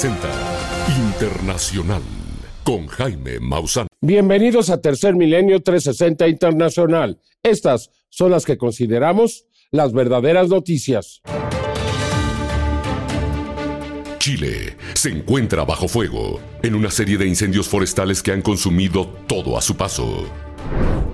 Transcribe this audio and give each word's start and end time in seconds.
360 0.00 0.88
Internacional 0.96 2.02
con 2.64 2.86
Jaime 2.86 3.38
Maussan. 3.38 3.86
Bienvenidos 4.00 4.70
a 4.70 4.80
Tercer 4.80 5.14
Milenio 5.14 5.60
360 5.60 6.26
Internacional. 6.26 7.20
Estas 7.42 7.90
son 8.08 8.30
las 8.30 8.46
que 8.46 8.56
consideramos 8.56 9.44
las 9.70 9.92
verdaderas 9.92 10.48
noticias. 10.48 11.20
Chile 14.18 14.74
se 14.94 15.10
encuentra 15.10 15.66
bajo 15.66 15.86
fuego 15.86 16.40
en 16.62 16.74
una 16.76 16.90
serie 16.90 17.18
de 17.18 17.26
incendios 17.26 17.68
forestales 17.68 18.22
que 18.22 18.32
han 18.32 18.40
consumido 18.40 19.06
todo 19.26 19.58
a 19.58 19.60
su 19.60 19.76
paso. 19.76 20.24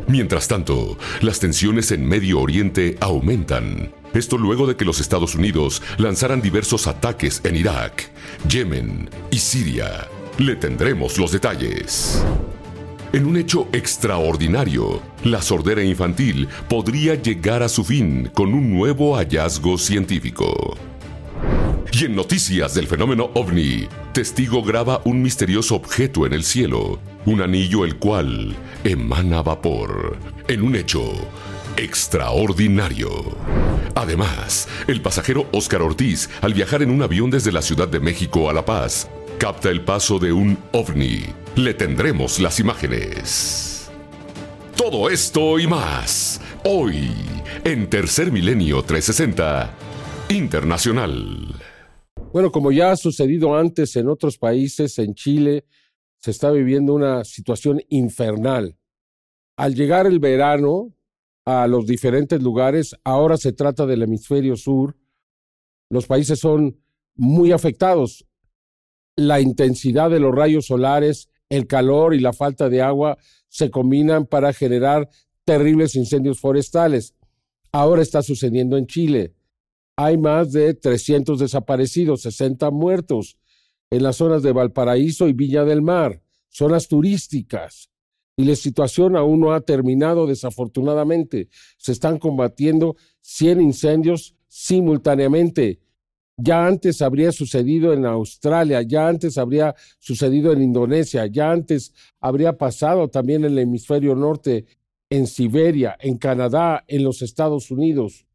Mientras 0.09 0.47
tanto, 0.47 0.97
las 1.21 1.41
tensiones 1.41 1.91
en 1.91 2.07
Medio 2.07 2.41
Oriente 2.41 2.97
aumentan. 3.01 3.93
Esto 4.15 4.39
luego 4.39 4.67
de 4.67 4.77
que 4.77 4.85
los 4.85 5.01
Estados 5.01 5.35
Unidos 5.35 5.83
lanzaran 5.99 6.41
diversos 6.41 6.87
ataques 6.87 7.41
en 7.45 7.57
Irak, 7.57 8.11
Yemen 8.49 9.11
y 9.33 9.39
Siria. 9.39 10.07
Le 10.39 10.55
tendremos 10.55 11.19
los 11.19 11.33
detalles. 11.33 12.25
En 13.13 13.27
un 13.27 13.37
hecho 13.37 13.69
extraordinario, 13.73 15.03
la 15.25 15.43
sordera 15.43 15.83
infantil 15.83 16.49
podría 16.69 17.15
llegar 17.15 17.63
a 17.63 17.69
su 17.69 17.83
fin 17.83 18.31
con 18.33 18.55
un 18.55 18.71
nuevo 18.71 19.17
hallazgo 19.17 19.77
científico. 19.77 20.77
Y 21.93 22.05
en 22.05 22.15
noticias 22.15 22.75
del 22.75 22.87
fenómeno 22.87 23.31
ovni, 23.35 23.89
testigo 24.13 24.63
graba 24.63 25.01
un 25.05 25.23
misterioso 25.23 25.77
objeto 25.77 26.27
en 26.27 26.33
el 26.33 26.45
cielo, 26.45 26.99
un 27.25 27.41
anillo 27.41 27.85
el 27.85 27.97
cual 27.97 28.57
emana 28.85 29.43
vapor, 29.43 30.17
en 30.49 30.63
un 30.63 30.77
hecho 30.77 31.13
extraordinario. 31.77 33.37
Además, 33.95 34.69
el 34.87 35.01
pasajero 35.01 35.47
Oscar 35.53 35.83
Ortiz, 35.83 36.29
al 36.43 36.55
viajar 36.55 36.83
en 36.83 36.91
un 36.91 37.03
avión 37.03 37.31
desde 37.31 37.53
la 37.53 37.63
Ciudad 37.63 37.89
de 37.89 38.01
México 38.01 38.51
a 38.51 38.53
La 38.53 38.65
Paz, 38.65 39.09
capta 39.39 39.71
el 39.71 39.83
paso 39.83 40.19
de 40.19 40.33
un 40.33 40.59
ovni. 40.73 41.25
Le 41.55 41.73
tendremos 41.75 42.39
las 42.41 42.61
imágenes. 42.61 43.91
Todo 44.77 45.09
esto 45.09 45.59
y 45.59 45.67
más, 45.67 46.41
hoy, 46.65 47.11
en 47.65 47.89
Tercer 47.89 48.31
Milenio 48.31 48.83
360, 48.83 49.71
Internacional. 50.29 51.56
Bueno, 52.37 52.53
como 52.53 52.71
ya 52.71 52.91
ha 52.91 52.97
sucedido 52.99 53.57
antes 53.57 53.97
en 53.97 54.09
otros 54.09 54.37
países, 54.37 54.99
en 54.99 55.15
Chile 55.15 55.65
se 56.19 56.33
está 56.33 56.51
viviendo 56.51 56.93
una 56.93 57.25
situación 57.25 57.81
infernal. 57.89 58.77
Al 59.57 59.75
llegar 59.75 60.07
el 60.07 60.19
verano 60.19 60.95
a 61.47 61.67
los 61.67 61.87
diferentes 61.87 62.43
lugares, 62.43 62.95
ahora 63.05 63.39
se 63.39 63.55
trata 63.55 63.87
del 63.87 64.03
hemisferio 64.03 64.55
sur, 64.59 64.99
los 65.89 66.07
países 66.07 66.39
son 66.39 66.79
muy 67.15 67.53
afectados. 67.53 68.27
La 69.17 69.41
intensidad 69.41 70.11
de 70.11 70.21
los 70.21 70.35
rayos 70.35 70.67
solares, 70.67 71.31
el 71.49 71.67
calor 71.67 72.13
y 72.13 72.21
la 72.21 72.35
falta 72.35 72.69
de 72.69 72.83
agua 72.83 73.17
se 73.49 73.71
combinan 73.71 74.27
para 74.27 74.53
generar 74.53 75.09
terribles 75.47 75.97
incendios 75.97 76.39
forestales. 76.39 77.15
Ahora 77.73 78.03
está 78.03 78.21
sucediendo 78.21 78.77
en 78.77 78.87
Chile 78.87 79.36
hay 79.97 80.19
más 80.19 80.53
de 80.53 80.75
300 80.75 81.41
desaparecidos, 81.41 82.23
60 82.23 82.71
muertos 82.71 83.39
en 83.91 84.03
las 84.03 84.17
zonas 84.17 84.43
de 84.43 84.53
Valparaíso 84.53 85.27
y 85.27 85.33
Viña 85.33 85.65
del 85.65 85.81
Mar, 85.81 86.23
zonas 86.49 86.87
turísticas. 86.87 87.91
Y 88.37 88.45
la 88.45 88.55
situación 88.55 89.17
aún 89.17 89.41
no 89.41 89.55
ha 89.55 89.63
terminado, 89.63 90.27
desafortunadamente. 90.27 91.49
Se 91.79 91.93
están 91.93 92.19
combatiendo 92.19 92.97
100 93.23 93.63
incendios 93.63 94.35
simultáneamente. 94.47 95.81
Ya 96.37 96.67
antes 96.67 97.01
habría 97.01 97.33
sucedido 97.33 97.95
en 97.95 98.05
Australia, 98.05 98.83
ya 98.83 99.09
antes 99.09 99.39
habría 99.39 99.75
sucedido 99.99 100.53
en 100.53 100.63
Indonesia, 100.63 101.25
ya 101.25 101.51
antes 101.51 101.95
habría 102.21 102.59
pasado 102.59 103.09
también 103.09 103.47
en 103.47 103.53
el 103.53 103.61
hemisferio 103.61 104.15
norte, 104.15 104.67
en 105.09 105.27
Siberia, 105.27 105.97
en 105.99 106.19
Canadá, 106.19 106.85
en 106.89 107.05
los 107.05 107.23
Estados 107.23 107.71
Unidos. 107.71 108.26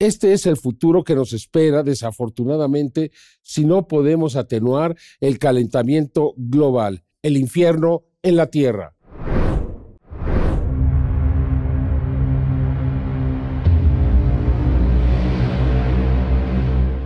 Este 0.00 0.32
es 0.32 0.46
el 0.46 0.56
futuro 0.56 1.04
que 1.04 1.14
nos 1.14 1.34
espera, 1.34 1.82
desafortunadamente, 1.82 3.12
si 3.42 3.66
no 3.66 3.86
podemos 3.86 4.34
atenuar 4.34 4.96
el 5.20 5.38
calentamiento 5.38 6.32
global, 6.38 7.04
el 7.20 7.36
infierno 7.36 8.04
en 8.22 8.36
la 8.36 8.46
Tierra. 8.46 8.96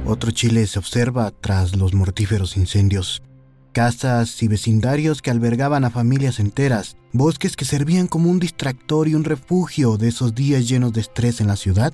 Otro 0.06 0.30
Chile 0.30 0.64
se 0.68 0.78
observa 0.78 1.32
tras 1.32 1.76
los 1.76 1.94
mortíferos 1.94 2.56
incendios. 2.56 3.24
Casas 3.72 4.40
y 4.40 4.46
vecindarios 4.46 5.20
que 5.20 5.32
albergaban 5.32 5.84
a 5.84 5.90
familias 5.90 6.38
enteras, 6.38 6.96
bosques 7.12 7.56
que 7.56 7.64
servían 7.64 8.06
como 8.06 8.30
un 8.30 8.38
distractor 8.38 9.08
y 9.08 9.16
un 9.16 9.24
refugio 9.24 9.96
de 9.96 10.06
esos 10.06 10.32
días 10.36 10.68
llenos 10.68 10.92
de 10.92 11.00
estrés 11.00 11.40
en 11.40 11.48
la 11.48 11.56
ciudad, 11.56 11.92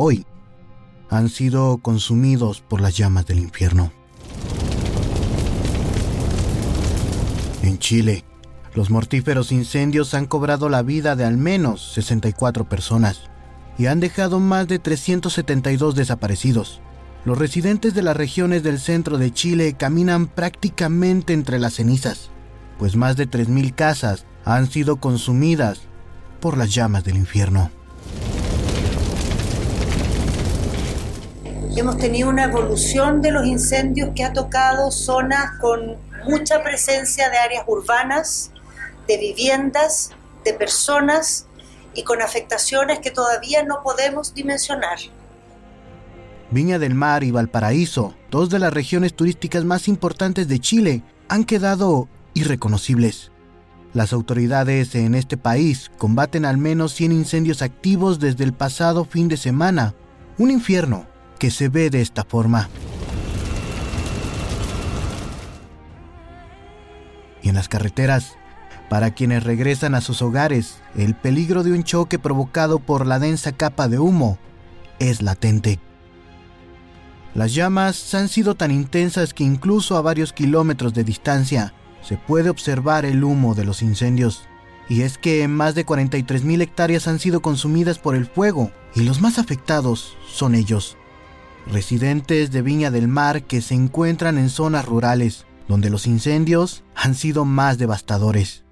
hoy 0.00 0.24
han 1.10 1.28
sido 1.28 1.78
consumidos 1.78 2.60
por 2.60 2.80
las 2.80 2.96
llamas 2.96 3.26
del 3.26 3.40
infierno. 3.40 3.90
En 7.64 7.78
Chile, 7.80 8.24
los 8.74 8.90
mortíferos 8.90 9.50
incendios 9.50 10.14
han 10.14 10.26
cobrado 10.26 10.68
la 10.68 10.82
vida 10.82 11.16
de 11.16 11.24
al 11.24 11.36
menos 11.36 11.94
64 11.94 12.68
personas 12.68 13.22
y 13.76 13.86
han 13.86 13.98
dejado 13.98 14.38
más 14.38 14.68
de 14.68 14.78
372 14.78 15.96
desaparecidos. 15.96 16.80
Los 17.24 17.36
residentes 17.36 17.92
de 17.92 18.02
las 18.02 18.16
regiones 18.16 18.62
del 18.62 18.78
centro 18.78 19.18
de 19.18 19.32
Chile 19.32 19.74
caminan 19.76 20.28
prácticamente 20.28 21.32
entre 21.32 21.58
las 21.58 21.74
cenizas, 21.74 22.30
pues 22.78 22.94
más 22.94 23.16
de 23.16 23.28
3.000 23.28 23.74
casas 23.74 24.26
han 24.44 24.70
sido 24.70 24.96
consumidas 24.96 25.80
por 26.40 26.56
las 26.56 26.72
llamas 26.72 27.02
del 27.02 27.16
infierno. 27.16 27.72
Hemos 31.78 31.96
tenido 31.96 32.28
una 32.28 32.42
evolución 32.42 33.22
de 33.22 33.30
los 33.30 33.46
incendios 33.46 34.10
que 34.12 34.24
ha 34.24 34.32
tocado 34.32 34.90
zonas 34.90 35.52
con 35.60 35.96
mucha 36.24 36.60
presencia 36.64 37.30
de 37.30 37.38
áreas 37.38 37.62
urbanas, 37.68 38.50
de 39.06 39.16
viviendas, 39.16 40.10
de 40.44 40.54
personas 40.54 41.46
y 41.94 42.02
con 42.02 42.20
afectaciones 42.20 42.98
que 42.98 43.12
todavía 43.12 43.62
no 43.62 43.80
podemos 43.84 44.34
dimensionar. 44.34 44.98
Viña 46.50 46.80
del 46.80 46.96
Mar 46.96 47.22
y 47.22 47.30
Valparaíso, 47.30 48.16
dos 48.28 48.50
de 48.50 48.58
las 48.58 48.72
regiones 48.72 49.14
turísticas 49.14 49.64
más 49.64 49.86
importantes 49.86 50.48
de 50.48 50.58
Chile, 50.58 51.04
han 51.28 51.44
quedado 51.44 52.08
irreconocibles. 52.34 53.30
Las 53.94 54.12
autoridades 54.12 54.96
en 54.96 55.14
este 55.14 55.36
país 55.36 55.92
combaten 55.96 56.44
al 56.44 56.58
menos 56.58 56.92
100 56.94 57.12
incendios 57.12 57.62
activos 57.62 58.18
desde 58.18 58.42
el 58.42 58.52
pasado 58.52 59.04
fin 59.04 59.28
de 59.28 59.36
semana, 59.36 59.94
un 60.38 60.50
infierno 60.50 61.06
que 61.38 61.50
se 61.50 61.68
ve 61.68 61.90
de 61.90 62.02
esta 62.02 62.24
forma. 62.24 62.68
Y 67.42 67.48
en 67.48 67.54
las 67.54 67.68
carreteras, 67.68 68.36
para 68.90 69.12
quienes 69.12 69.44
regresan 69.44 69.94
a 69.94 70.00
sus 70.00 70.22
hogares, 70.22 70.80
el 70.96 71.14
peligro 71.14 71.62
de 71.62 71.72
un 71.72 71.84
choque 71.84 72.18
provocado 72.18 72.78
por 72.78 73.06
la 73.06 73.18
densa 73.18 73.52
capa 73.52 73.88
de 73.88 73.98
humo 73.98 74.38
es 74.98 75.22
latente. 75.22 75.78
Las 77.34 77.54
llamas 77.54 78.14
han 78.14 78.28
sido 78.28 78.54
tan 78.54 78.70
intensas 78.70 79.32
que 79.32 79.44
incluso 79.44 79.96
a 79.96 80.02
varios 80.02 80.32
kilómetros 80.32 80.94
de 80.94 81.04
distancia 81.04 81.74
se 82.02 82.16
puede 82.16 82.50
observar 82.50 83.04
el 83.04 83.22
humo 83.22 83.54
de 83.54 83.64
los 83.64 83.82
incendios. 83.82 84.42
Y 84.88 85.02
es 85.02 85.18
que 85.18 85.46
más 85.46 85.74
de 85.74 85.84
43.000 85.84 86.62
hectáreas 86.62 87.06
han 87.06 87.18
sido 87.18 87.40
consumidas 87.42 87.98
por 87.98 88.16
el 88.16 88.26
fuego 88.26 88.72
y 88.94 89.02
los 89.02 89.20
más 89.20 89.38
afectados 89.38 90.16
son 90.26 90.54
ellos 90.54 90.96
residentes 91.70 92.50
de 92.50 92.62
Viña 92.62 92.90
del 92.90 93.08
Mar 93.08 93.42
que 93.42 93.60
se 93.60 93.74
encuentran 93.74 94.38
en 94.38 94.48
zonas 94.48 94.86
rurales, 94.86 95.46
donde 95.68 95.90
los 95.90 96.06
incendios 96.06 96.82
han 96.94 97.14
sido 97.14 97.44
más 97.44 97.78
devastadores. 97.78 98.64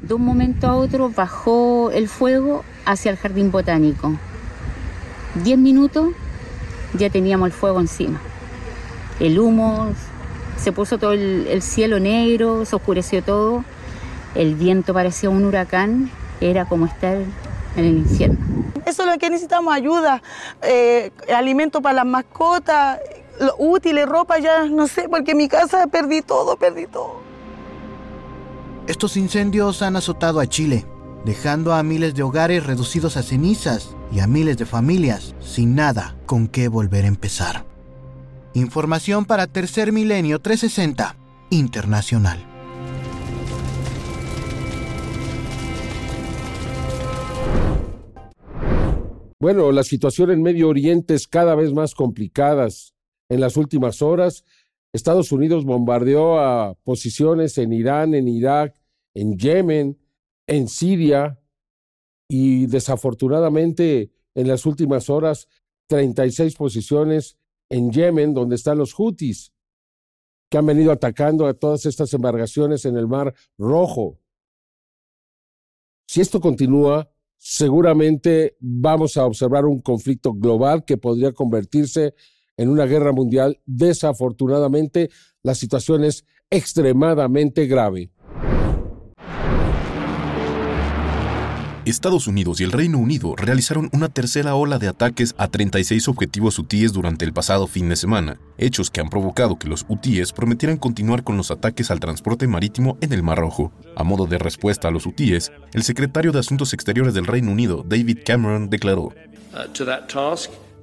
De 0.00 0.14
un 0.14 0.24
momento 0.24 0.66
a 0.66 0.74
otro 0.76 1.10
bajó 1.10 1.90
el 1.90 2.08
fuego 2.08 2.64
hacia 2.84 3.10
el 3.10 3.16
jardín 3.16 3.50
botánico. 3.50 4.16
Diez 5.42 5.58
minutos 5.58 6.08
ya 6.98 7.10
teníamos 7.10 7.46
el 7.46 7.52
fuego 7.52 7.80
encima. 7.80 8.20
El 9.20 9.38
humo, 9.38 9.92
se 10.56 10.72
puso 10.72 10.98
todo 10.98 11.12
el, 11.12 11.46
el 11.48 11.62
cielo 11.62 12.00
negro, 12.00 12.64
se 12.64 12.76
oscureció 12.76 13.22
todo. 13.22 13.64
El 14.34 14.54
viento 14.54 14.94
parecía 14.94 15.30
un 15.30 15.44
huracán, 15.44 16.10
era 16.40 16.64
como 16.64 16.86
estar 16.86 17.18
en 17.76 17.84
el 17.84 17.98
infierno. 17.98 18.38
Eso 18.86 19.02
es 19.02 19.12
lo 19.12 19.18
que 19.18 19.30
necesitamos, 19.30 19.72
ayuda, 19.72 20.22
eh, 20.62 21.10
alimento 21.34 21.80
para 21.80 21.96
las 21.96 22.06
mascotas, 22.06 22.98
útiles, 23.58 24.06
ropa, 24.06 24.38
ya 24.38 24.64
no 24.66 24.86
sé, 24.86 25.08
porque 25.08 25.32
en 25.32 25.38
mi 25.38 25.48
casa 25.48 25.86
perdí 25.86 26.22
todo, 26.22 26.56
perdí 26.56 26.86
todo. 26.86 27.20
Estos 28.86 29.16
incendios 29.16 29.82
han 29.82 29.96
azotado 29.96 30.40
a 30.40 30.46
Chile, 30.46 30.84
dejando 31.24 31.72
a 31.72 31.82
miles 31.82 32.14
de 32.14 32.22
hogares 32.22 32.66
reducidos 32.66 33.16
a 33.16 33.22
cenizas 33.22 33.94
y 34.10 34.20
a 34.20 34.26
miles 34.26 34.56
de 34.58 34.66
familias 34.66 35.34
sin 35.40 35.74
nada 35.74 36.16
con 36.26 36.48
qué 36.48 36.68
volver 36.68 37.04
a 37.04 37.08
empezar. 37.08 37.64
Información 38.54 39.24
para 39.24 39.46
Tercer 39.46 39.92
Milenio 39.92 40.40
360 40.40 41.16
Internacional. 41.50 42.51
Bueno, 49.42 49.72
la 49.72 49.82
situación 49.82 50.30
en 50.30 50.40
Medio 50.40 50.68
Oriente 50.68 51.14
es 51.14 51.26
cada 51.26 51.56
vez 51.56 51.72
más 51.72 51.96
complicada. 51.96 52.68
En 53.28 53.40
las 53.40 53.56
últimas 53.56 54.00
horas, 54.00 54.44
Estados 54.92 55.32
Unidos 55.32 55.64
bombardeó 55.64 56.38
a 56.38 56.74
posiciones 56.84 57.58
en 57.58 57.72
Irán, 57.72 58.14
en 58.14 58.28
Irak, 58.28 58.80
en 59.14 59.36
Yemen, 59.36 59.98
en 60.46 60.68
Siria 60.68 61.40
y 62.28 62.66
desafortunadamente 62.66 64.12
en 64.36 64.46
las 64.46 64.64
últimas 64.64 65.10
horas 65.10 65.48
36 65.88 66.54
posiciones 66.54 67.36
en 67.68 67.90
Yemen, 67.90 68.34
donde 68.34 68.54
están 68.54 68.78
los 68.78 68.94
Houthis, 68.94 69.52
que 70.52 70.58
han 70.58 70.66
venido 70.66 70.92
atacando 70.92 71.48
a 71.48 71.54
todas 71.54 71.84
estas 71.86 72.14
embarcaciones 72.14 72.84
en 72.84 72.96
el 72.96 73.08
Mar 73.08 73.34
Rojo. 73.58 74.20
Si 76.06 76.20
esto 76.20 76.40
continúa, 76.40 77.11
seguramente 77.44 78.56
vamos 78.60 79.16
a 79.16 79.26
observar 79.26 79.64
un 79.64 79.80
conflicto 79.80 80.32
global 80.32 80.84
que 80.84 80.96
podría 80.96 81.32
convertirse 81.32 82.14
en 82.56 82.68
una 82.68 82.86
guerra 82.86 83.10
mundial. 83.10 83.60
Desafortunadamente, 83.66 85.10
la 85.42 85.56
situación 85.56 86.04
es 86.04 86.24
extremadamente 86.50 87.66
grave. 87.66 88.12
Estados 91.84 92.28
Unidos 92.28 92.60
y 92.60 92.64
el 92.64 92.70
Reino 92.70 92.98
Unido 92.98 93.34
realizaron 93.36 93.90
una 93.92 94.08
tercera 94.08 94.54
ola 94.54 94.78
de 94.78 94.86
ataques 94.86 95.34
a 95.36 95.48
36 95.48 96.06
objetivos 96.06 96.56
hutíes 96.56 96.92
durante 96.92 97.24
el 97.24 97.32
pasado 97.32 97.66
fin 97.66 97.88
de 97.88 97.96
semana, 97.96 98.38
hechos 98.56 98.88
que 98.88 99.00
han 99.00 99.08
provocado 99.08 99.58
que 99.58 99.68
los 99.68 99.84
hutíes 99.88 100.32
prometieran 100.32 100.76
continuar 100.76 101.24
con 101.24 101.36
los 101.36 101.50
ataques 101.50 101.90
al 101.90 101.98
transporte 101.98 102.46
marítimo 102.46 102.98
en 103.00 103.12
el 103.12 103.24
Mar 103.24 103.38
Rojo. 103.38 103.72
A 103.96 104.04
modo 104.04 104.26
de 104.26 104.38
respuesta 104.38 104.88
a 104.88 104.90
los 104.92 105.06
hutíes, 105.06 105.50
el 105.72 105.82
secretario 105.82 106.30
de 106.30 106.38
Asuntos 106.38 106.72
Exteriores 106.72 107.14
del 107.14 107.26
Reino 107.26 107.50
Unido, 107.50 107.84
David 107.84 108.18
Cameron, 108.24 108.70
declaró, 108.70 109.12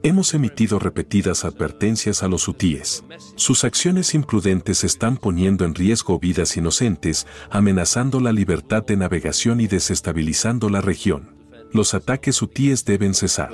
Hemos 0.02 0.34
emitido 0.34 0.80
repetidas 0.80 1.44
advertencias 1.44 2.24
a 2.24 2.30
los 2.30 2.48
hutíes. 2.48 3.04
Sus 3.36 3.66
acciones 3.66 4.14
imprudentes 4.14 4.86
están 4.86 5.18
poniendo 5.18 5.66
en 5.66 5.76
riesgo 5.76 6.20
vidas 6.20 6.56
inocentes, 6.56 7.28
amenazando 7.50 8.22
la 8.22 8.32
libertad 8.32 8.86
de 8.86 8.96
navegación 8.96 9.60
y 9.60 9.68
desestabilizando 9.68 10.70
la 10.70 10.80
región. 10.80 11.36
Los 11.74 11.94
ataques 11.94 12.42
hutíes 12.42 12.86
deben 12.86 13.14
cesar. 13.14 13.50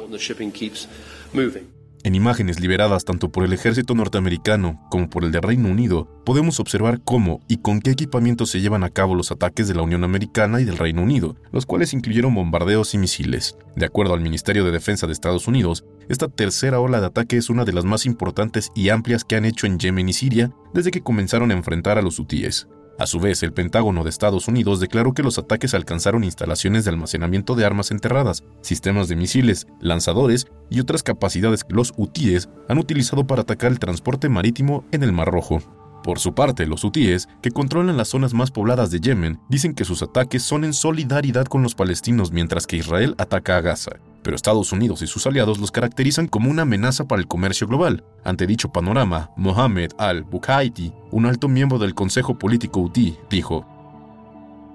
En 2.06 2.13
imágenes 2.13 2.60
liberadas 2.60 3.04
tanto 3.04 3.31
por 3.31 3.46
el 3.46 3.52
ejército 3.52 3.96
norteamericano 3.96 4.80
como 4.92 5.10
por 5.10 5.24
el 5.24 5.31
de 5.31 5.42
Reino 5.42 5.69
Unido, 5.69 6.07
podemos 6.24 6.60
observar 6.60 7.02
cómo 7.04 7.42
y 7.48 7.57
con 7.57 7.81
qué 7.81 7.90
equipamiento 7.90 8.46
se 8.46 8.62
llevan 8.62 8.84
a 8.84 8.92
cabo 8.92 9.16
los 9.16 9.31
ataques 9.31 9.68
de 9.68 9.74
la 9.74 9.81
Unión 9.81 10.04
Americana 10.04 10.62
y 10.62 10.66
del 10.66 10.78
Reino 10.78 11.02
Unido, 11.02 11.36
los 11.52 11.66
cuales 11.66 11.94
incluyeron 11.94 12.36
bombardeos 12.36 12.94
y 12.94 13.00
misiles. 13.00 13.57
De 13.75 13.88
acuerdo 13.88 14.13
al 14.13 14.22
Ministerio 14.22 14.63
de 14.63 14.72
Defensa 14.72 15.07
de 15.07 15.13
Estados 15.13 15.48
Unidos, 15.48 15.84
esta 16.07 16.28
tercera 16.28 16.80
ola 16.80 17.00
de 17.00 17.07
ataque 17.07 17.38
es 17.38 17.50
una 17.50 17.66
de 17.66 17.74
las 17.74 17.86
más 17.86 18.06
importantes 18.06 18.69
y 18.75 18.90
amplias 18.90 19.24
que 19.24 19.38
han 19.38 19.46
hecho 19.46 19.66
en 19.66 19.80
Yemen 19.80 20.07
y 20.07 20.13
Siria 20.13 20.52
desde 20.75 20.92
que 20.92 21.02
comenzaron 21.02 21.50
a 21.50 21.56
enfrentar 21.56 21.98
a 21.98 22.04
los 22.04 22.19
hutíes. 22.19 22.68
A 22.97 23.07
su 23.07 23.19
vez, 23.19 23.44
el 23.44 23.51
Pentágono 23.51 24.03
de 24.03 24.09
Estados 24.09 24.47
Unidos 24.47 24.80
declaró 24.80 25.13
que 25.13 25.24
los 25.24 25.38
ataques 25.38 25.74
alcanzaron 25.74 26.24
instalaciones 26.24 26.86
de 26.86 26.92
almacenamiento 26.92 27.56
de 27.56 27.65
armas 27.65 27.92
enterradas, 27.92 28.44
sistemas 28.62 29.09
de 29.09 29.18
misiles, 29.18 29.68
lanzadores 29.81 30.47
y 30.69 30.80
otras 30.80 31.03
capacidades 31.03 31.65
que 31.65 31.74
los 31.74 31.94
hutíes 31.97 32.47
han 32.69 32.77
utilizado 32.77 33.27
para 33.27 33.42
atacar 33.42 33.71
el 33.71 33.80
transporte 33.80 34.30
marítimo 34.30 34.86
en 34.94 35.03
el 35.03 35.12
Mar 35.12 35.30
Rojo. 35.30 35.59
Por 36.03 36.19
su 36.19 36.36
parte, 36.36 36.68
los 36.68 36.83
hutíes, 36.83 37.27
que 37.42 37.51
controlan 37.51 37.97
las 37.97 38.09
zonas 38.09 38.33
más 38.33 38.51
pobladas 38.51 38.92
de 38.92 39.01
Yemen, 39.01 39.39
dicen 39.50 39.74
que 39.74 39.86
sus 39.86 40.01
ataques 40.01 40.44
son 40.44 40.63
en 40.63 40.74
solidaridad 40.74 41.45
con 41.45 41.63
los 41.63 41.75
palestinos 41.75 42.31
mientras 42.31 42.65
que 42.65 42.77
Israel 42.77 43.15
ataca 43.18 43.57
a 43.57 43.62
Gaza 43.62 43.92
pero 44.25 44.36
Estados 44.36 44.72
Unidos 44.72 45.04
y 45.04 45.07
sus 45.07 45.27
aliados 45.27 45.60
los 45.60 45.72
caracterizan 45.72 46.25
como 46.25 46.50
una 46.50 46.63
amenaza 46.63 47.07
para 47.07 47.22
el 47.22 47.27
comercio 47.27 47.68
global. 47.68 48.04
Ante 48.24 48.48
dicho 48.48 48.69
panorama, 48.69 49.30
Mohammed 49.38 49.92
al-Bukhaiti, 50.00 50.92
un 51.12 51.27
alto 51.27 51.48
miembro 51.48 51.77
del 51.77 51.94
Consejo 51.94 52.39
Político 52.39 52.80
UTI, 52.80 53.19
dijo, 53.30 53.68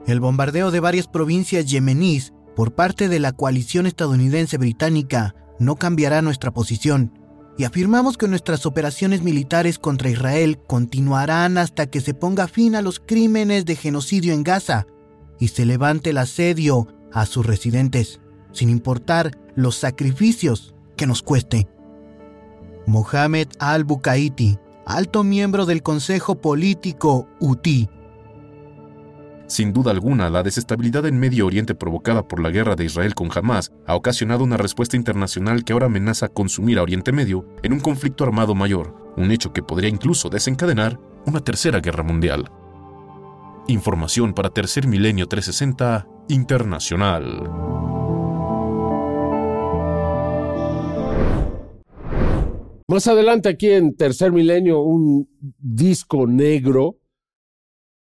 El 0.07 0.21
bombardeo 0.21 0.71
de 0.71 0.79
varias 0.79 1.09
provincias 1.09 1.67
yemeníes 1.67 2.33
por 2.55 2.77
parte 2.77 3.09
de 3.09 3.19
la 3.19 3.33
coalición 3.33 3.87
estadounidense 3.87 4.57
británica 4.57 5.35
no 5.59 5.75
cambiará 5.75 6.23
nuestra 6.23 6.53
posición 6.53 7.13
y 7.59 7.65
afirmamos 7.65 8.17
que 8.17 8.29
nuestras 8.29 8.67
operaciones 8.67 9.25
militares 9.25 9.81
contra 9.81 10.11
Israel 10.11 10.61
continuarán 10.65 11.59
hasta 11.59 11.89
que 11.89 12.01
se 12.01 12.15
ponga 12.15 12.47
fin 12.47 12.77
a 12.77 12.83
los 12.83 13.01
crímenes 13.01 13.65
de 13.65 13.75
genocidio 13.75 14.33
en 14.33 14.45
Gaza 14.45 14.87
y 15.41 15.49
se 15.49 15.67
levante 15.67 16.11
el 16.11 16.19
asedio 16.19 16.87
a 17.13 17.27
sus 17.27 17.45
residentes 17.45 18.21
sin 18.53 18.69
importar 18.69 19.37
los 19.55 19.77
sacrificios 19.77 20.75
que 20.97 21.07
nos 21.07 21.23
cueste. 21.23 21.69
Mohamed 22.87 23.49
al-Bukaiti, 23.59 24.59
alto 24.87 25.23
miembro 25.23 25.67
del 25.67 25.83
Consejo 25.83 26.41
Político 26.41 27.29
UTI. 27.41 27.89
Sin 29.47 29.73
duda 29.73 29.91
alguna, 29.91 30.31
la 30.31 30.45
desestabilidad 30.45 31.07
en 31.07 31.19
Medio 31.19 31.45
Oriente 31.47 31.75
provocada 31.75 32.29
por 32.29 32.41
la 32.41 32.51
guerra 32.51 32.77
de 32.77 32.85
Israel 32.85 33.17
con 33.17 33.31
Hamas 33.35 33.73
ha 33.85 33.97
ocasionado 33.97 34.45
una 34.45 34.57
respuesta 34.57 34.97
internacional 34.97 35.65
que 35.65 35.73
ahora 35.73 35.87
amenaza 35.87 36.29
consumir 36.29 36.79
a 36.79 36.83
Oriente 36.83 37.11
Medio 37.11 37.45
en 37.65 37.73
un 37.73 37.81
conflicto 37.81 38.23
armado 38.23 38.55
mayor, 38.55 38.95
un 39.17 39.33
hecho 39.33 39.53
que 39.53 39.63
podría 39.63 39.91
incluso 39.91 40.29
desencadenar 40.29 41.01
una 41.27 41.41
tercera 41.41 41.81
guerra 41.81 42.05
mundial. 42.05 42.49
Información 43.67 44.35
para 44.35 44.51
Tercer 44.51 44.87
Milenio 44.87 45.27
360 45.27 46.07
Internacional. 46.29 48.20
Más 52.91 53.07
adelante 53.07 53.49
aquí 53.49 53.71
en 53.71 53.95
Tercer 53.95 54.33
Milenio, 54.33 54.81
un 54.81 55.29
disco 55.61 56.27
negro, 56.27 56.99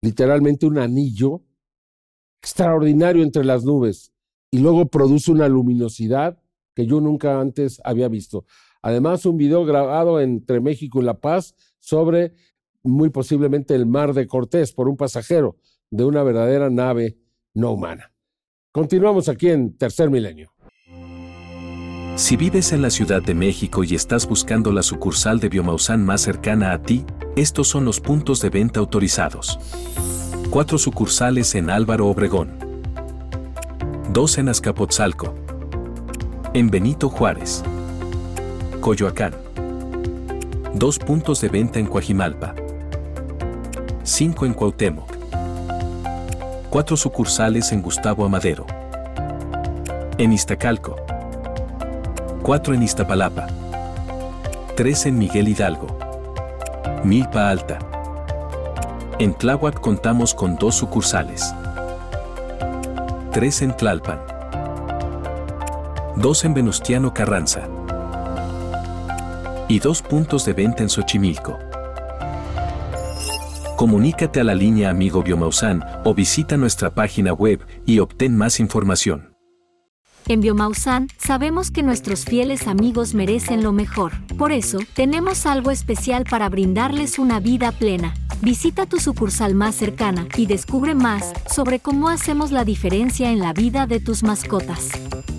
literalmente 0.01 0.65
un 0.65 0.77
anillo, 0.77 1.43
extraordinario 2.41 3.21
entre 3.21 3.43
las 3.43 3.65
nubes, 3.65 4.13
y 4.49 4.59
luego 4.59 4.85
produce 4.85 5.29
una 5.29 5.49
luminosidad 5.49 6.41
que 6.73 6.85
yo 6.85 7.01
nunca 7.01 7.41
antes 7.41 7.81
había 7.83 8.07
visto. 8.07 8.45
Además, 8.81 9.25
un 9.25 9.35
video 9.35 9.65
grabado 9.65 10.21
entre 10.21 10.61
México 10.61 11.01
y 11.01 11.03
La 11.03 11.19
Paz 11.19 11.53
sobre 11.79 12.31
muy 12.81 13.09
posiblemente 13.09 13.75
el 13.75 13.87
mar 13.87 14.13
de 14.13 14.25
Cortés 14.25 14.71
por 14.71 14.87
un 14.87 14.95
pasajero 14.95 15.57
de 15.91 16.05
una 16.05 16.23
verdadera 16.23 16.69
nave 16.69 17.17
no 17.53 17.73
humana. 17.73 18.13
Continuamos 18.71 19.27
aquí 19.27 19.49
en 19.49 19.75
Tercer 19.75 20.09
Milenio. 20.09 20.53
Si 22.17 22.35
vives 22.35 22.71
en 22.73 22.81
la 22.81 22.89
Ciudad 22.89 23.21
de 23.21 23.35
México 23.35 23.83
y 23.83 23.93
estás 23.93 24.27
buscando 24.27 24.71
la 24.71 24.81
sucursal 24.81 25.39
de 25.39 25.49
Biomausan 25.49 26.03
más 26.03 26.21
cercana 26.21 26.71
a 26.71 26.81
ti, 26.81 27.05
estos 27.35 27.67
son 27.67 27.85
los 27.85 27.99
puntos 27.99 28.41
de 28.41 28.49
venta 28.49 28.79
autorizados. 28.79 29.59
Cuatro 30.49 30.79
sucursales 30.79 31.53
en 31.53 31.69
Álvaro 31.69 32.07
Obregón. 32.07 32.57
Dos 34.11 34.39
en 34.39 34.49
Azcapotzalco. 34.49 35.35
En 36.55 36.71
Benito 36.71 37.07
Juárez. 37.07 37.61
Coyoacán. 38.81 39.35
Dos 40.73 40.97
puntos 40.97 41.39
de 41.41 41.49
venta 41.49 41.77
en 41.77 41.85
Coajimalpa. 41.85 42.55
Cinco 44.01 44.47
en 44.47 44.55
Cuauhtémoc. 44.55 45.07
Cuatro 46.71 46.97
sucursales 46.97 47.71
en 47.71 47.83
Gustavo 47.83 48.25
Amadero. 48.25 48.65
En 50.17 50.33
Iztacalco 50.33 51.06
4 52.47 52.75
en 52.75 52.81
Iztapalapa, 52.83 53.47
3 54.77 55.07
en 55.07 55.17
Miguel 55.17 55.49
Hidalgo, 55.49 55.99
Milpa 57.03 57.49
Alta. 57.49 57.77
En 59.19 59.33
Tláhuac 59.33 59.81
contamos 59.81 60.33
con 60.33 60.55
dos 60.55 60.75
sucursales, 60.75 61.53
3 63.33 63.61
en 63.63 63.75
Tlalpan, 63.75 64.21
2 66.15 66.45
en 66.45 66.53
Venustiano 66.53 67.13
Carranza 67.13 67.67
y 69.67 69.79
dos 69.79 70.01
puntos 70.01 70.45
de 70.45 70.53
venta 70.53 70.83
en 70.83 70.89
Xochimilco. 70.89 71.59
Comunícate 73.75 74.39
a 74.39 74.45
la 74.45 74.55
línea 74.55 74.89
Amigo 74.89 75.21
Biomausan 75.21 75.83
o 76.05 76.13
visita 76.13 76.55
nuestra 76.55 76.91
página 76.91 77.33
web 77.33 77.59
y 77.85 77.99
obtén 77.99 78.37
más 78.37 78.61
información. 78.61 79.36
En 80.29 80.41
Biomausan 80.41 81.07
sabemos 81.17 81.71
que 81.71 81.83
nuestros 81.83 82.25
fieles 82.25 82.67
amigos 82.67 83.13
merecen 83.13 83.63
lo 83.63 83.71
mejor. 83.71 84.11
Por 84.37 84.51
eso, 84.51 84.79
tenemos 84.93 85.45
algo 85.45 85.71
especial 85.71 86.25
para 86.29 86.49
brindarles 86.49 87.17
una 87.17 87.39
vida 87.39 87.71
plena. 87.71 88.13
Visita 88.41 88.85
tu 88.85 88.99
sucursal 88.99 89.55
más 89.55 89.75
cercana 89.75 90.27
y 90.35 90.45
descubre 90.45 90.95
más 90.95 91.31
sobre 91.49 91.79
cómo 91.79 92.09
hacemos 92.09 92.51
la 92.51 92.65
diferencia 92.65 93.31
en 93.31 93.39
la 93.39 93.53
vida 93.53 93.87
de 93.87 94.01
tus 94.01 94.21
mascotas. 94.23 94.89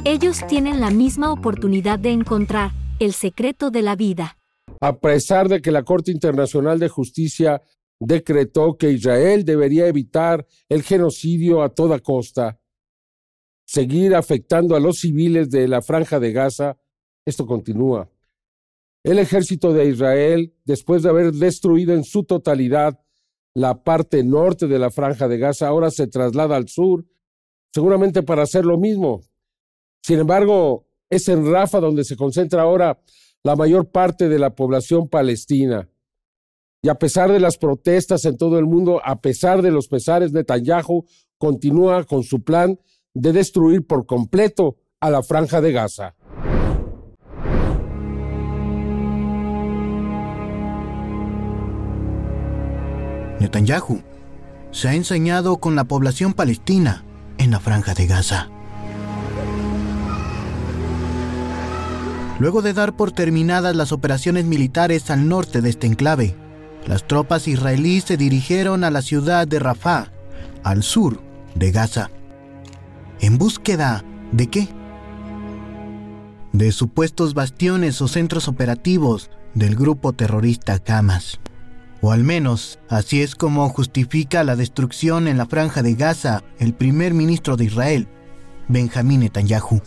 Ellos 0.04 0.40
tienen 0.49 0.80
la 0.80 0.90
misma 0.90 1.33
oportunidad 1.33 1.99
de 1.99 2.12
encontrar 2.12 2.71
el 2.99 3.12
secreto 3.12 3.71
de 3.71 3.83
la 3.83 3.95
vida. 3.95 4.38
A 4.80 4.99
pesar 5.00 5.50
de 5.50 5.61
que 5.61 5.71
la 5.71 5.83
Corte 5.83 6.12
Internacional 6.12 6.78
de 6.78 6.88
Justicia 6.88 7.61
decretó 8.00 8.78
que 8.78 8.90
Israel 8.90 9.45
debería 9.45 9.87
evitar 9.87 10.47
el 10.71 10.83
genocidio 10.83 11.62
a 11.62 11.68
toda 11.68 11.99
costa, 11.99 12.59
seguir 13.68 14.14
afectando 14.14 14.76
a 14.76 14.80
los 14.80 15.00
civiles 15.00 15.50
de 15.50 15.68
la 15.68 15.82
franja 15.82 16.18
de 16.18 16.32
Gaza, 16.32 16.78
esto 17.26 17.44
continúa. 17.44 18.10
El 19.04 19.18
ejército 19.18 19.75
de 19.75 19.90
Israel, 19.90 20.54
después 20.64 21.02
de 21.02 21.10
haber 21.10 21.32
destruido 21.32 21.92
en 21.92 22.02
su 22.02 22.25
totalidad 22.25 22.98
la 23.54 23.84
parte 23.84 24.25
norte 24.25 24.68
de 24.68 24.78
la 24.78 24.90
franja 24.90 25.28
de 25.28 25.37
Gaza, 25.37 25.68
ahora 25.68 25.90
se 25.90 26.06
traslada 26.06 26.56
al 26.56 26.68
sur, 26.68 27.04
seguramente 27.70 28.22
para 28.22 28.44
hacer 28.44 28.64
lo 28.64 28.78
mismo. 28.78 29.20
Sin 30.02 30.18
embargo, 30.18 30.88
es 31.10 31.28
en 31.28 31.50
Rafa 31.52 31.78
donde 31.78 32.04
se 32.04 32.16
concentra 32.16 32.62
ahora 32.62 32.98
la 33.42 33.54
mayor 33.54 33.90
parte 33.90 34.30
de 34.30 34.38
la 34.38 34.54
población 34.54 35.08
palestina. 35.08 35.90
Y 36.80 36.88
a 36.88 36.94
pesar 36.94 37.30
de 37.30 37.40
las 37.40 37.58
protestas 37.58 38.25
en 38.25 38.38
todo 38.38 38.58
el 38.58 38.64
mundo, 38.64 39.02
a 39.04 39.20
pesar 39.20 39.60
de 39.60 39.72
los 39.72 39.88
pesares, 39.88 40.32
Netanyahu 40.32 41.04
continúa 41.37 42.04
con 42.04 42.22
su 42.22 42.42
plan 42.42 42.78
de 43.18 43.32
destruir 43.32 43.84
por 43.84 44.06
completo 44.06 44.76
a 45.00 45.10
la 45.10 45.22
franja 45.22 45.60
de 45.60 45.72
Gaza. 45.72 46.14
Netanyahu 53.40 54.02
se 54.70 54.88
ha 54.88 54.94
ensañado 54.94 55.56
con 55.56 55.75
la 55.75 55.84
población 55.84 56.32
palestina 56.32 57.04
en 57.38 57.50
la 57.50 57.60
franja 57.60 57.94
de 57.94 58.06
Gaza. 58.06 58.48
Luego 62.38 62.62
de 62.62 62.72
dar 62.72 62.94
por 62.94 63.10
terminadas 63.10 63.75
las 63.75 63.90
operaciones 63.90 64.44
militares 64.44 65.10
al 65.10 65.28
norte 65.28 65.60
de 65.60 65.70
este 65.70 65.88
enclave, 65.88 66.37
las 66.87 67.04
tropas 67.06 67.48
israelíes 67.48 68.04
se 68.04 68.16
dirigieron 68.16 68.84
a 68.84 68.92
la 68.92 69.02
ciudad 69.02 69.48
de 69.48 69.58
Rafah, 69.58 70.12
al 70.62 70.84
sur 70.84 71.20
de 71.56 71.72
Gaza. 71.72 72.10
¿En 73.20 73.37
búsqueda 73.37 74.04
de 74.32 74.46
qué? 74.46 74.68
De 76.52 76.70
supuestos 76.70 77.34
bastiones 77.34 78.00
o 78.00 78.08
centros 78.08 78.46
operativos 78.46 79.30
del 79.54 79.75
grupo 79.75 80.12
terrorista 80.12 80.80
Hamas. 80.87 81.40
O 82.00 82.12
al 82.12 82.22
menos, 82.22 82.78
así 82.88 83.22
es 83.22 83.34
como 83.34 83.68
justifica 83.70 84.44
la 84.44 84.54
destrucción 84.54 85.26
en 85.26 85.37
la 85.37 85.46
franja 85.46 85.82
de 85.82 85.94
Gaza 85.94 86.44
el 86.60 86.75
primer 86.75 87.12
ministro 87.12 87.56
de 87.56 87.64
Israel, 87.64 88.08
Benjamín 88.68 89.20
Netanyahu. 89.20 89.82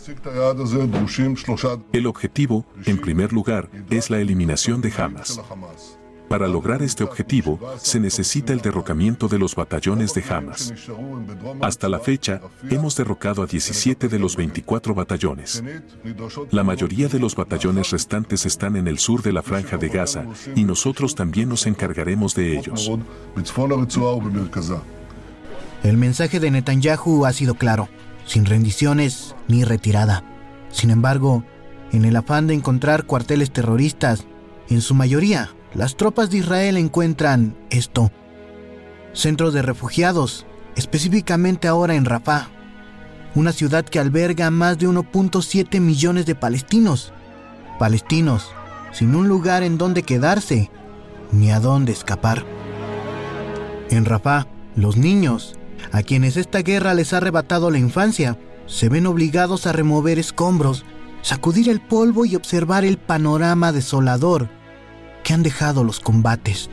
El 1.92 2.06
objetivo, 2.06 2.66
en 2.84 2.98
primer 2.98 3.32
lugar, 3.32 3.70
es 3.88 4.10
la 4.10 4.18
eliminación 4.18 4.82
de 4.82 4.92
Hamas. 4.92 5.40
Para 6.32 6.48
lograr 6.48 6.80
este 6.80 7.04
objetivo, 7.04 7.60
se 7.76 8.00
necesita 8.00 8.54
el 8.54 8.62
derrocamiento 8.62 9.28
de 9.28 9.38
los 9.38 9.54
batallones 9.54 10.14
de 10.14 10.24
Hamas. 10.30 10.72
Hasta 11.60 11.90
la 11.90 11.98
fecha, 11.98 12.40
hemos 12.70 12.96
derrocado 12.96 13.42
a 13.42 13.46
17 13.46 14.08
de 14.08 14.18
los 14.18 14.34
24 14.34 14.94
batallones. 14.94 15.62
La 16.50 16.64
mayoría 16.64 17.08
de 17.08 17.18
los 17.18 17.36
batallones 17.36 17.90
restantes 17.90 18.46
están 18.46 18.76
en 18.76 18.88
el 18.88 18.98
sur 18.98 19.20
de 19.20 19.34
la 19.34 19.42
franja 19.42 19.76
de 19.76 19.90
Gaza 19.90 20.24
y 20.56 20.64
nosotros 20.64 21.14
también 21.14 21.50
nos 21.50 21.66
encargaremos 21.66 22.34
de 22.34 22.56
ellos. 22.56 22.90
El 25.82 25.96
mensaje 25.98 26.40
de 26.40 26.50
Netanyahu 26.50 27.26
ha 27.26 27.32
sido 27.34 27.56
claro, 27.56 27.90
sin 28.24 28.46
rendiciones 28.46 29.36
ni 29.48 29.64
retirada. 29.64 30.24
Sin 30.70 30.88
embargo, 30.88 31.44
en 31.92 32.06
el 32.06 32.16
afán 32.16 32.46
de 32.46 32.54
encontrar 32.54 33.04
cuarteles 33.04 33.52
terroristas, 33.52 34.24
en 34.70 34.80
su 34.80 34.94
mayoría 34.94 35.50
las 35.74 35.96
tropas 35.96 36.30
de 36.30 36.38
Israel 36.38 36.76
encuentran 36.76 37.56
esto. 37.70 38.10
Centros 39.12 39.54
de 39.54 39.62
refugiados, 39.62 40.46
específicamente 40.76 41.68
ahora 41.68 41.94
en 41.94 42.04
Rafah, 42.04 42.48
una 43.34 43.52
ciudad 43.52 43.84
que 43.84 43.98
alberga 43.98 44.50
más 44.50 44.78
de 44.78 44.88
1.7 44.88 45.80
millones 45.80 46.26
de 46.26 46.34
palestinos. 46.34 47.12
Palestinos, 47.78 48.50
sin 48.92 49.14
un 49.14 49.28
lugar 49.28 49.62
en 49.62 49.78
donde 49.78 50.02
quedarse, 50.02 50.70
ni 51.30 51.50
a 51.50 51.60
dónde 51.60 51.92
escapar. 51.92 52.44
En 53.88 54.04
Rafah, 54.04 54.46
los 54.76 54.96
niños, 54.96 55.58
a 55.90 56.02
quienes 56.02 56.36
esta 56.36 56.60
guerra 56.60 56.92
les 56.94 57.12
ha 57.12 57.18
arrebatado 57.18 57.70
la 57.70 57.78
infancia, 57.78 58.38
se 58.66 58.88
ven 58.88 59.06
obligados 59.06 59.66
a 59.66 59.72
remover 59.72 60.18
escombros, 60.18 60.84
sacudir 61.22 61.68
el 61.70 61.80
polvo 61.80 62.26
y 62.26 62.36
observar 62.36 62.84
el 62.84 62.98
panorama 62.98 63.72
desolador 63.72 64.48
que 65.22 65.34
han 65.34 65.42
dejado 65.42 65.84
los 65.84 66.00
combates. 66.00 66.70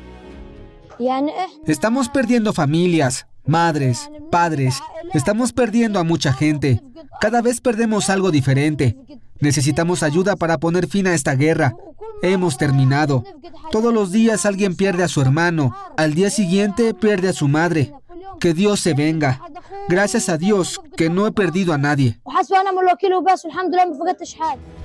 Estamos 1.65 2.09
perdiendo 2.09 2.53
familias, 2.53 3.27
madres, 3.45 4.09
padres. 4.31 4.81
Estamos 5.13 5.53
perdiendo 5.53 5.99
a 5.99 6.03
mucha 6.03 6.33
gente. 6.33 6.81
Cada 7.21 7.41
vez 7.41 7.61
perdemos 7.61 8.09
algo 8.09 8.31
diferente. 8.31 8.97
Necesitamos 9.39 10.03
ayuda 10.03 10.35
para 10.35 10.57
poner 10.57 10.87
fin 10.87 11.07
a 11.07 11.13
esta 11.13 11.35
guerra. 11.35 11.73
Hemos 12.21 12.57
terminado. 12.57 13.23
Todos 13.71 13.93
los 13.93 14.11
días 14.11 14.45
alguien 14.45 14.75
pierde 14.75 15.03
a 15.03 15.07
su 15.07 15.21
hermano. 15.21 15.75
Al 15.95 16.13
día 16.13 16.29
siguiente 16.29 16.93
pierde 16.93 17.29
a 17.29 17.33
su 17.33 17.47
madre. 17.47 17.93
Que 18.39 18.53
Dios 18.53 18.81
se 18.81 18.93
venga. 18.93 19.41
Gracias 19.87 20.29
a 20.29 20.37
Dios 20.37 20.81
que 20.97 21.09
no 21.09 21.25
he 21.25 21.31
perdido 21.31 21.73
a 21.73 21.77
nadie. 21.77 22.19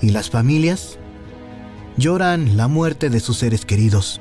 ¿Y 0.01 0.11
las 0.11 0.31
familias? 0.31 0.99
Lloran 1.97 2.57
la 2.57 2.69
muerte 2.69 3.11
de 3.11 3.21
sus 3.21 3.39
seres 3.39 3.65
queridos. 3.65 4.21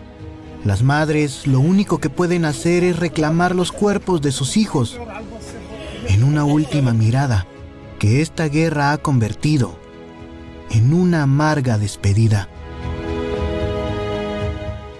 Las 0.63 0.83
madres 0.83 1.45
lo 1.47 1.59
único 1.59 1.99
que 1.99 2.09
pueden 2.09 2.45
hacer 2.45 2.83
es 2.83 2.97
reclamar 2.97 3.55
los 3.55 3.71
cuerpos 3.71 4.21
de 4.21 4.31
sus 4.31 4.55
hijos 4.55 4.99
en 6.07 6.23
una 6.23 6.45
última 6.45 6.93
mirada 6.93 7.47
que 7.99 8.21
esta 8.21 8.47
guerra 8.47 8.91
ha 8.91 8.97
convertido 8.97 9.77
en 10.69 10.93
una 10.93 11.23
amarga 11.23 11.77
despedida. 11.77 12.49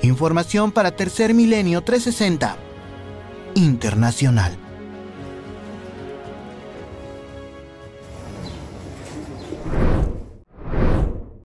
Información 0.02 0.72
para 0.72 0.92
Tercer 0.92 1.34
Milenio 1.34 1.82
360 1.82 2.58
Internacional. 3.56 4.63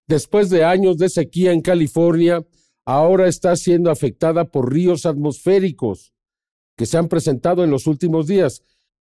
Después 0.08 0.50
de 0.50 0.64
años 0.64 0.98
de 0.98 1.08
sequía 1.08 1.52
en 1.52 1.60
California, 1.60 2.44
ahora 2.84 3.28
está 3.28 3.54
siendo 3.54 3.90
afectada 3.90 4.46
por 4.46 4.72
ríos 4.72 5.06
atmosféricos 5.06 6.12
que 6.76 6.86
se 6.86 6.96
han 6.96 7.08
presentado 7.08 7.62
en 7.62 7.70
los 7.70 7.86
últimos 7.86 8.26
días. 8.26 8.62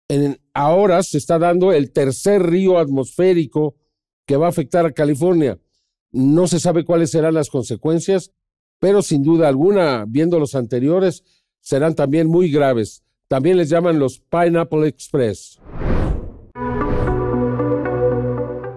En, 0.08 0.40
ahora 0.54 1.04
se 1.04 1.18
está 1.18 1.38
dando 1.38 1.74
el 1.74 1.92
tercer 1.92 2.44
río 2.44 2.80
atmosférico 2.80 3.76
que 4.26 4.38
va 4.38 4.48
a 4.48 4.50
afectar 4.50 4.86
a 4.86 4.94
California. 4.94 5.60
No 6.12 6.48
se 6.48 6.60
sabe 6.60 6.86
cuáles 6.86 7.12
serán 7.12 7.34
las 7.34 7.50
consecuencias, 7.50 8.32
pero 8.80 9.02
sin 9.02 9.24
duda 9.24 9.48
alguna, 9.48 10.06
viendo 10.08 10.40
los 10.40 10.56
anteriores, 10.56 11.24
serán 11.60 11.96
también 11.96 12.28
muy 12.28 12.52
graves. 12.52 13.04
También 13.28 13.58
les 13.58 13.70
llaman 13.70 14.00
los 14.00 14.20
Pineapple 14.20 14.88
Express. 14.88 15.60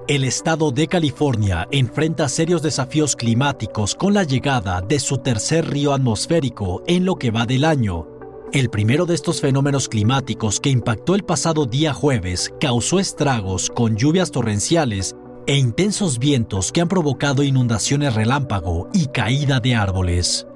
El 0.08 0.24
estado 0.24 0.70
de 0.70 0.88
California 0.88 1.68
enfrenta 1.70 2.30
serios 2.30 2.62
desafíos 2.62 3.14
climáticos 3.14 3.94
con 3.94 4.14
la 4.14 4.24
llegada 4.24 4.80
de 4.80 5.00
su 5.00 5.18
tercer 5.18 5.68
río 5.68 5.92
atmosférico 5.92 6.82
en 6.86 7.04
lo 7.04 7.16
que 7.16 7.30
va 7.30 7.44
del 7.44 7.62
año. 7.62 8.06
El 8.54 8.70
primero 8.70 9.04
de 9.04 9.14
estos 9.14 9.42
fenómenos 9.42 9.86
climáticos 9.86 10.60
que 10.60 10.70
impactó 10.70 11.14
el 11.14 11.24
pasado 11.24 11.66
día 11.66 11.92
jueves 11.92 12.54
causó 12.58 13.00
estragos 13.00 13.68
con 13.68 13.96
lluvias 13.98 14.30
torrenciales 14.30 15.14
e 15.46 15.58
intensos 15.58 16.18
vientos 16.18 16.72
que 16.72 16.80
han 16.80 16.88
provocado 16.88 17.42
inundaciones 17.42 18.14
relámpago 18.14 18.88
y 18.94 19.08
caída 19.08 19.60
de 19.60 19.74
árboles. 19.74 20.46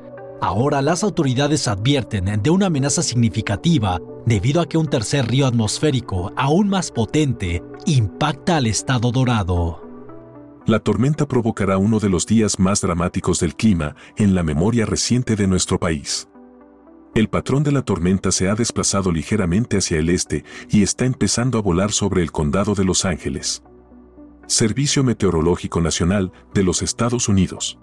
Ahora 0.42 0.82
las 0.82 1.04
autoridades 1.04 1.68
advierten 1.68 2.42
de 2.42 2.50
una 2.50 2.66
amenaza 2.66 3.04
significativa 3.04 4.00
debido 4.26 4.60
a 4.60 4.66
que 4.66 4.76
un 4.76 4.88
tercer 4.88 5.28
río 5.28 5.46
atmosférico 5.46 6.32
aún 6.36 6.68
más 6.68 6.90
potente 6.90 7.62
impacta 7.86 8.56
al 8.56 8.66
estado 8.66 9.12
dorado. 9.12 9.80
La 10.66 10.80
tormenta 10.80 11.28
provocará 11.28 11.78
uno 11.78 12.00
de 12.00 12.08
los 12.08 12.26
días 12.26 12.58
más 12.58 12.80
dramáticos 12.80 13.38
del 13.38 13.54
clima 13.54 13.94
en 14.16 14.34
la 14.34 14.42
memoria 14.42 14.84
reciente 14.84 15.36
de 15.36 15.46
nuestro 15.46 15.78
país. 15.78 16.28
El 17.14 17.28
patrón 17.28 17.62
de 17.62 17.70
la 17.70 17.82
tormenta 17.82 18.32
se 18.32 18.48
ha 18.48 18.56
desplazado 18.56 19.12
ligeramente 19.12 19.76
hacia 19.76 19.98
el 19.98 20.10
este 20.10 20.44
y 20.68 20.82
está 20.82 21.04
empezando 21.04 21.56
a 21.56 21.62
volar 21.62 21.92
sobre 21.92 22.20
el 22.20 22.32
condado 22.32 22.74
de 22.74 22.84
Los 22.84 23.04
Ángeles. 23.04 23.62
Servicio 24.48 25.04
Meteorológico 25.04 25.80
Nacional 25.80 26.32
de 26.52 26.64
los 26.64 26.82
Estados 26.82 27.28
Unidos. 27.28 27.78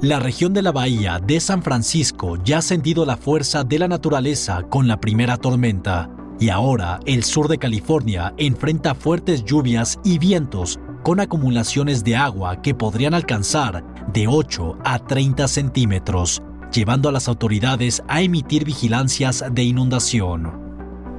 La 0.00 0.18
región 0.18 0.52
de 0.52 0.62
la 0.62 0.72
bahía 0.72 1.20
de 1.24 1.40
San 1.40 1.62
Francisco 1.62 2.36
ya 2.44 2.58
ha 2.58 2.62
sentido 2.62 3.06
la 3.06 3.16
fuerza 3.16 3.64
de 3.64 3.78
la 3.78 3.88
naturaleza 3.88 4.62
con 4.68 4.88
la 4.88 5.00
primera 5.00 5.36
tormenta, 5.36 6.10
y 6.40 6.48
ahora 6.48 7.00
el 7.06 7.22
sur 7.22 7.48
de 7.48 7.58
California 7.58 8.34
enfrenta 8.36 8.94
fuertes 8.94 9.44
lluvias 9.44 9.98
y 10.04 10.18
vientos 10.18 10.80
con 11.04 11.20
acumulaciones 11.20 12.02
de 12.02 12.16
agua 12.16 12.60
que 12.60 12.74
podrían 12.74 13.14
alcanzar 13.14 13.84
de 14.12 14.26
8 14.26 14.78
a 14.84 14.98
30 14.98 15.46
centímetros, 15.48 16.42
llevando 16.72 17.08
a 17.08 17.12
las 17.12 17.28
autoridades 17.28 18.02
a 18.08 18.20
emitir 18.20 18.64
vigilancias 18.64 19.44
de 19.52 19.62
inundación. 19.62 20.63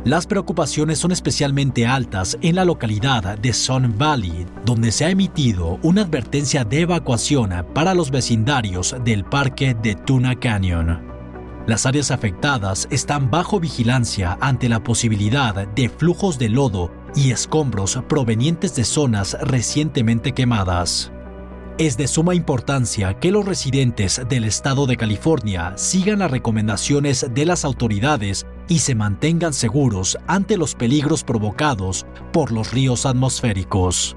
Las 0.06 0.28
preocupaciones 0.28 1.00
son 1.00 1.12
especialmente 1.12 1.88
altas 1.88 2.38
en 2.44 2.58
la 2.58 2.64
localidad 2.64 3.40
de 3.40 3.52
Sun 3.54 3.98
Valley, 3.98 4.46
donde 4.64 4.92
se 4.92 5.04
ha 5.04 5.10
emitido 5.10 5.80
una 5.82 6.04
advertencia 6.04 6.64
de 6.64 6.82
evacuación 6.82 7.52
para 7.74 7.96
los 7.96 8.12
vecindarios 8.12 8.96
del 9.04 9.26
parque 9.26 9.74
de 9.74 9.96
Tuna 9.96 10.36
Canyon. 10.40 11.02
Las 11.66 11.88
áreas 11.88 12.12
afectadas 12.12 12.88
están 12.92 13.32
bajo 13.32 13.60
vigilancia 13.60 14.38
ante 14.42 14.70
la 14.70 14.84
posibilidad 14.84 15.68
de 15.70 15.90
flujos 15.90 16.38
de 16.38 16.50
lodo 16.50 16.92
y 17.16 17.32
escombros 17.32 18.00
provenientes 18.08 18.76
de 18.76 18.84
zonas 18.84 19.36
recientemente 19.42 20.34
quemadas. 20.34 21.12
Es 21.80 21.98
de 21.98 22.08
suma 22.08 22.36
importancia 22.36 23.16
que 23.16 23.32
los 23.32 23.44
residentes 23.44 24.22
del 24.30 24.44
estado 24.44 24.86
de 24.86 24.98
California 24.98 25.74
sigan 25.78 26.20
las 26.20 26.30
recomendaciones 26.30 27.26
de 27.34 27.46
las 27.46 27.66
autoridades 27.66 28.46
y 28.68 28.80
se 28.80 28.96
mantengan 28.96 29.54
seguros 29.54 30.18
ante 30.28 30.58
los 30.58 30.76
peligros 30.76 31.24
provocados 31.24 32.06
por 32.32 32.52
los 32.52 32.72
ríos 32.72 33.06
atmosféricos. 33.06 34.16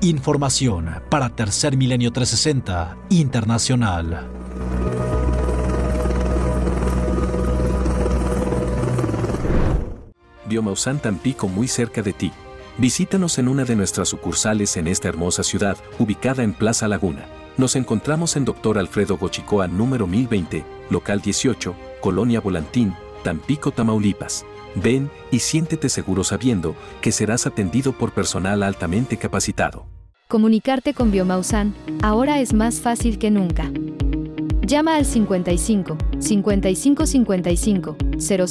Información 0.00 0.90
para 1.10 1.30
Tercer 1.30 1.76
Milenio 1.76 2.12
360 2.12 2.96
Internacional. 3.10 4.28
Biomausan 10.46 11.00
Tampico 11.00 11.48
muy 11.48 11.68
cerca 11.68 12.02
de 12.02 12.12
ti. 12.12 12.32
Visítanos 12.76 13.38
en 13.38 13.48
una 13.48 13.64
de 13.64 13.76
nuestras 13.76 14.08
sucursales 14.08 14.76
en 14.76 14.88
esta 14.88 15.08
hermosa 15.08 15.42
ciudad, 15.42 15.76
ubicada 15.98 16.42
en 16.42 16.52
Plaza 16.52 16.86
Laguna. 16.88 17.26
Nos 17.56 17.76
encontramos 17.76 18.36
en 18.36 18.44
Dr. 18.44 18.78
Alfredo 18.78 19.16
Gochicoa 19.16 19.68
número 19.68 20.06
1020, 20.06 20.64
local 20.90 21.20
18, 21.20 21.74
Colonia 22.00 22.40
Volantín, 22.40 22.94
Tampico, 23.24 23.72
Tamaulipas. 23.72 24.46
Ven 24.76 25.10
y 25.32 25.40
siéntete 25.40 25.88
seguro 25.88 26.22
sabiendo 26.22 26.76
que 27.00 27.10
serás 27.10 27.46
atendido 27.46 27.92
por 27.92 28.12
personal 28.12 28.62
altamente 28.62 29.16
capacitado. 29.16 29.86
Comunicarte 30.28 30.94
con 30.94 31.10
Biomausan 31.10 31.74
ahora 32.02 32.40
es 32.40 32.52
más 32.52 32.80
fácil 32.80 33.18
que 33.18 33.30
nunca. 33.30 33.70
Llama 34.62 34.96
al 34.96 35.04
55 35.04 35.96
55 36.18 37.06
55 37.06 37.96
00 38.18 38.46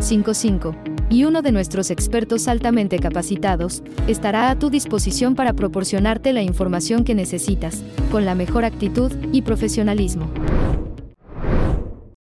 55 0.00 0.74
y 1.10 1.24
uno 1.24 1.42
de 1.42 1.52
nuestros 1.52 1.90
expertos 1.90 2.48
altamente 2.48 2.98
capacitados 2.98 3.82
estará 4.08 4.50
a 4.50 4.58
tu 4.58 4.70
disposición 4.70 5.34
para 5.34 5.52
proporcionarte 5.52 6.32
la 6.32 6.42
información 6.42 7.04
que 7.04 7.14
necesitas, 7.14 7.82
con 8.10 8.24
la 8.24 8.34
mejor 8.34 8.64
actitud 8.64 9.12
y 9.30 9.42
profesionalismo. 9.42 10.30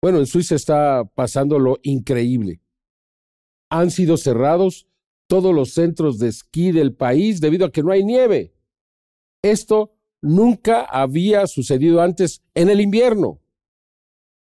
Bueno, 0.02 0.20
en 0.20 0.28
Suiza 0.28 0.56
está 0.56 1.04
pasando 1.06 1.60
lo 1.60 1.80
increíble. 1.84 2.62
Han 3.70 3.92
sido 3.92 4.18
cerrados 4.18 4.88
todos 5.28 5.54
los 5.54 5.74
centros 5.74 6.20
de 6.20 6.30
esquí 6.30 6.72
del 6.72 6.94
país 6.94 7.42
debido 7.42 7.66
a 7.66 7.72
que 7.72 7.84
no 7.84 7.92
hay 7.92 8.04
nieve. 8.04 8.54
Esto 9.44 9.94
nunca 10.22 10.82
había 10.84 11.48
sucedido 11.48 12.02
antes 12.02 12.44
en 12.54 12.70
el 12.70 12.82
invierno 12.82 13.42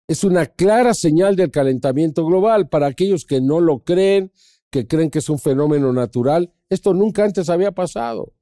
es 0.07 0.25
una 0.25 0.47
clara 0.47 0.95
señal 0.95 1.37
del 1.37 1.51
calentamiento 1.51 2.27
global. 2.27 2.69
Para 2.69 2.87
aquellos 2.87 3.25
que 3.25 3.41
no 3.41 3.61
lo 3.61 3.85
creen, 3.85 4.33
que 4.71 4.87
creen 4.87 5.11
que 5.11 5.21
es 5.21 5.29
un 5.29 5.39
fenómeno 5.39 5.93
natural, 5.93 6.53
esto 6.69 6.93
nunca 6.95 7.25
antes 7.25 7.49
había 7.49 7.73
pasado. 7.73 8.35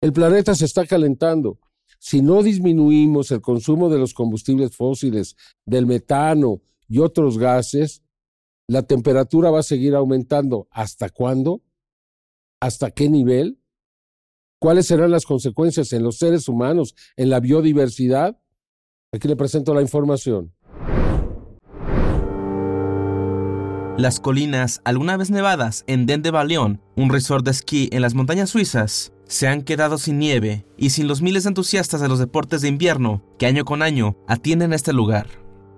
El 0.00 0.12
planeta 0.12 0.54
se 0.54 0.64
está 0.64 0.86
calentando. 0.86 1.58
Si 2.04 2.20
no 2.20 2.42
disminuimos 2.42 3.30
el 3.30 3.40
consumo 3.40 3.88
de 3.88 3.96
los 3.96 4.12
combustibles 4.12 4.74
fósiles, 4.74 5.36
del 5.64 5.86
metano 5.86 6.60
y 6.88 6.98
otros 6.98 7.38
gases, 7.38 8.02
la 8.66 8.82
temperatura 8.82 9.52
va 9.52 9.60
a 9.60 9.62
seguir 9.62 9.94
aumentando. 9.94 10.66
¿Hasta 10.72 11.10
cuándo? 11.10 11.62
¿Hasta 12.58 12.90
qué 12.90 13.08
nivel? 13.08 13.60
¿Cuáles 14.58 14.88
serán 14.88 15.12
las 15.12 15.24
consecuencias 15.24 15.92
en 15.92 16.02
los 16.02 16.18
seres 16.18 16.48
humanos, 16.48 16.96
en 17.16 17.30
la 17.30 17.38
biodiversidad? 17.38 18.36
Aquí 19.12 19.28
le 19.28 19.36
presento 19.36 19.72
la 19.72 19.82
información. 19.82 20.52
Las 23.96 24.18
colinas, 24.18 24.80
alguna 24.84 25.16
vez 25.16 25.30
nevadas 25.30 25.84
en 25.86 26.06
Den 26.06 26.22
de 26.22 26.32
Balion, 26.32 26.80
un 26.96 27.10
resort 27.10 27.44
de 27.44 27.52
esquí 27.52 27.88
en 27.92 28.02
las 28.02 28.14
montañas 28.14 28.50
suizas, 28.50 29.12
se 29.32 29.48
han 29.48 29.62
quedado 29.62 29.96
sin 29.96 30.18
nieve 30.18 30.66
y 30.76 30.90
sin 30.90 31.08
los 31.08 31.22
miles 31.22 31.44
de 31.44 31.48
entusiastas 31.48 32.02
de 32.02 32.08
los 32.08 32.18
deportes 32.18 32.60
de 32.60 32.68
invierno 32.68 33.24
que 33.38 33.46
año 33.46 33.64
con 33.64 33.80
año 33.80 34.14
atienden 34.28 34.74
este 34.74 34.92
lugar. 34.92 35.26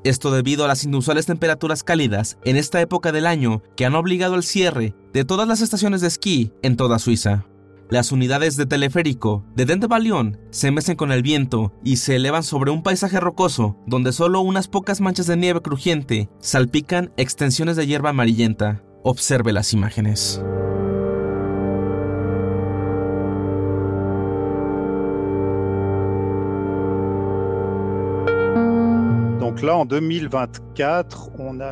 Esto 0.02 0.32
debido 0.32 0.64
a 0.64 0.68
las 0.68 0.82
inusuales 0.82 1.26
temperaturas 1.26 1.84
cálidas 1.84 2.36
en 2.44 2.56
esta 2.56 2.80
época 2.80 3.12
del 3.12 3.28
año 3.28 3.62
que 3.76 3.86
han 3.86 3.94
obligado 3.94 4.34
al 4.34 4.42
cierre 4.42 4.96
de 5.12 5.24
todas 5.24 5.46
las 5.46 5.60
estaciones 5.60 6.00
de 6.00 6.08
esquí 6.08 6.52
en 6.62 6.76
toda 6.76 6.98
Suiza. 6.98 7.46
Las 7.90 8.10
unidades 8.10 8.56
de 8.56 8.66
teleférico 8.66 9.44
de 9.54 9.66
Dente 9.66 9.86
Balión 9.86 10.40
se 10.50 10.72
mecen 10.72 10.96
con 10.96 11.12
el 11.12 11.22
viento 11.22 11.72
y 11.84 11.98
se 11.98 12.16
elevan 12.16 12.42
sobre 12.42 12.72
un 12.72 12.82
paisaje 12.82 13.20
rocoso 13.20 13.78
donde 13.86 14.12
solo 14.12 14.40
unas 14.40 14.66
pocas 14.66 15.00
manchas 15.00 15.28
de 15.28 15.36
nieve 15.36 15.62
crujiente 15.62 16.28
salpican 16.40 17.12
extensiones 17.16 17.76
de 17.76 17.86
hierba 17.86 18.10
amarillenta. 18.10 18.82
Observe 19.04 19.52
las 19.52 19.72
imágenes. 19.72 20.42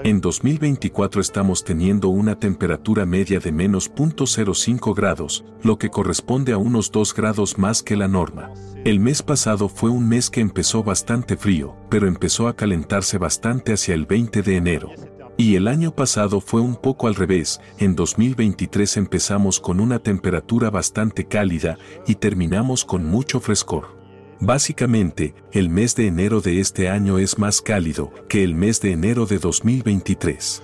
En 0.05 0.22
2024 0.22 1.20
estamos 1.20 1.62
teniendo 1.62 2.09
una 2.09 2.38
temperatura 2.38 3.05
media 3.05 3.38
de 3.38 3.52
menos 3.52 3.92
0.05 3.92 4.94
grados, 4.94 5.44
lo 5.62 5.76
que 5.76 5.90
corresponde 5.90 6.52
a 6.52 6.57
unos 6.57 6.90
2 6.90 7.14
grados 7.14 7.59
más 7.59 7.83
que 7.83 7.96
la 7.96 8.09
norma. 8.09 8.50
El 8.87 8.98
mes 8.98 9.22
pasado 9.22 9.68
fue 9.68 9.90
un 9.90 10.09
mes 10.09 10.31
que 10.31 10.40
empezó 10.40 10.83
bastante 10.83 11.37
frío, 11.37 11.76
pero 11.90 12.09
empezó 12.09 12.48
a 12.48 12.57
calentarse 12.57 13.18
bastante 13.18 13.74
hacia 13.74 13.94
el 13.94 14.07
20 14.07 14.40
de 14.40 14.57
enero. 14.57 14.90
Y 15.37 15.57
el 15.57 15.68
año 15.68 15.94
pasado 15.94 16.40
fue 16.40 16.62
un 16.62 16.76
poco 16.76 17.09
al 17.09 17.14
revés, 17.14 17.61
en 17.78 17.94
2023 17.94 18.96
empezamos 18.96 19.61
con 19.61 19.81
una 19.81 19.98
temperatura 19.98 20.70
bastante 20.70 21.26
cálida 21.26 21.76
y 22.07 22.14
terminamos 22.14 22.87
con 22.87 23.05
mucho 23.05 23.38
frescor. 23.38 24.01
Básicamente, 24.44 25.37
el 25.52 25.68
mes 25.68 25.94
de 25.94 26.09
enero 26.09 26.40
de 26.40 26.59
este 26.59 26.88
año 26.88 27.18
es 27.18 27.38
más 27.38 27.62
cálido 27.62 28.11
que 28.28 28.42
el 28.42 28.57
mes 28.57 28.81
de 28.81 28.90
enero 28.90 29.24
de 29.24 29.38
2023. 29.38 30.61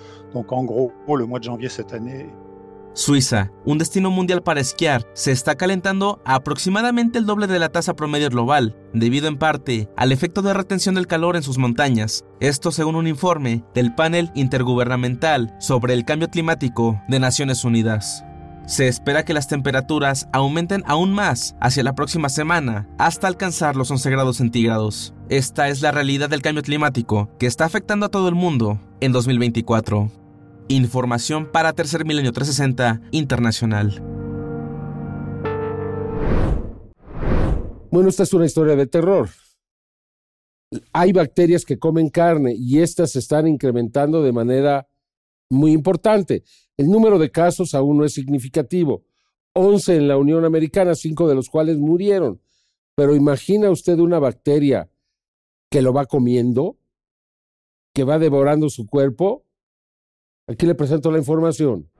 Suiza, 2.93 3.53
un 3.64 3.79
destino 3.79 4.11
mundial 4.11 4.43
para 4.43 4.59
esquiar, 4.59 5.07
se 5.12 5.31
está 5.31 5.55
calentando 5.55 6.21
aproximadamente 6.25 7.19
el 7.19 7.27
doble 7.27 7.47
de 7.47 7.61
la 7.61 7.69
tasa 7.69 7.95
promedio 7.95 8.31
global, 8.31 8.77
debido 8.93 9.29
en 9.29 9.38
parte 9.38 9.88
al 9.97 10.11
efecto 10.11 10.43
de 10.43 10.55
retención 10.55 10.97
del 10.97 11.07
calor 11.07 11.37
en 11.37 11.45
sus 11.45 11.57
montañas. 11.57 12.25
Esto 12.41 12.73
según 12.73 12.97
un 12.97 13.07
informe 13.07 13.62
del 13.77 13.95
panel 13.95 14.33
intergubernamental 14.35 15.55
sobre 15.61 15.95
el 15.95 16.05
cambio 16.05 16.27
climático 16.27 17.01
de 17.07 17.21
Naciones 17.21 17.62
Unidas. 17.62 18.25
Se 18.69 18.87
espera 18.87 19.25
que 19.25 19.33
las 19.33 19.49
temperaturas 19.49 20.29
aumenten 20.31 20.83
aún 20.85 21.11
más 21.11 21.57
hacia 21.59 21.83
la 21.83 21.95
próxima 21.95 22.29
semana, 22.29 22.87
hasta 22.99 23.27
alcanzar 23.27 23.77
los 23.77 23.91
11 23.91 24.11
grados 24.11 24.37
centígrados. 24.37 25.15
Esta 25.31 25.71
es 25.71 25.81
la 25.81 25.91
realidad 25.91 26.29
del 26.29 26.43
cambio 26.43 26.63
climático 26.63 27.31
que 27.39 27.47
está 27.47 27.65
afectando 27.65 28.05
a 28.05 28.11
todo 28.11 28.29
el 28.29 28.35
mundo 28.35 28.79
en 29.01 29.13
2024. 29.13 30.11
Información 30.69 31.51
para 31.51 31.73
Tercer 31.73 32.05
Milenio 32.05 32.31
360 32.31 33.01
Internacional. 33.11 34.03
Bueno, 37.91 38.11
esta 38.11 38.25
es 38.25 38.35
una 38.35 38.45
historia 38.45 38.77
de 38.77 38.87
terror. 38.87 39.31
Hay 40.93 41.13
bacterias 41.13 41.65
que 41.65 41.79
comen 41.79 42.11
carne 42.11 42.55
y 42.55 42.81
estas 42.81 43.13
se 43.13 43.21
están 43.21 43.49
incrementando 43.49 44.23
de 44.23 44.33
manera 44.33 44.87
muy 45.51 45.73
importante. 45.73 46.43
El 46.77 46.89
número 46.89 47.19
de 47.19 47.31
casos 47.31 47.75
aún 47.75 47.99
no 47.99 48.05
es 48.05 48.15
significativo. 48.15 49.05
11 49.55 49.97
en 49.97 50.09
la 50.09 50.17
Unión 50.17 50.45
Americana, 50.45 50.95
5 50.95 51.29
de 51.29 51.35
los 51.35 51.49
cuales 51.49 51.79
murieron. 51.79 52.41
Pero 52.95 53.15
imagina 53.15 53.71
usted 53.71 53.99
una 53.99 54.19
bacteria 54.19 54.91
que 55.71 55.83
lo 55.83 55.93
va 55.93 56.07
comiendo, 56.07 56.79
que 57.93 58.05
va 58.05 58.19
devorando 58.19 58.69
su 58.69 58.87
cuerpo. 58.87 59.45
Aquí 60.47 60.67
le 60.67 60.75
presento 60.75 61.11
la 61.11 61.19
información. 61.19 61.91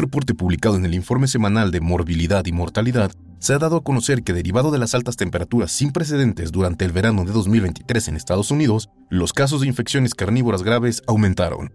Reporte 0.00 0.34
publicado 0.34 0.76
en 0.76 0.84
el 0.84 0.94
informe 0.94 1.28
semanal 1.28 1.70
de 1.70 1.80
morbilidad 1.80 2.44
y 2.46 2.52
mortalidad, 2.52 3.12
se 3.38 3.54
ha 3.54 3.58
dado 3.58 3.76
a 3.76 3.84
conocer 3.84 4.22
que 4.22 4.32
derivado 4.32 4.70
de 4.70 4.78
las 4.78 4.94
altas 4.94 5.16
temperaturas 5.16 5.72
sin 5.72 5.92
precedentes 5.92 6.52
durante 6.52 6.84
el 6.84 6.92
verano 6.92 7.24
de 7.24 7.32
2023 7.32 8.08
en 8.08 8.16
Estados 8.16 8.50
Unidos, 8.50 8.90
los 9.08 9.32
casos 9.32 9.62
de 9.62 9.66
infecciones 9.66 10.14
carnívoras 10.14 10.62
graves 10.62 11.02
aumentaron. 11.06 11.72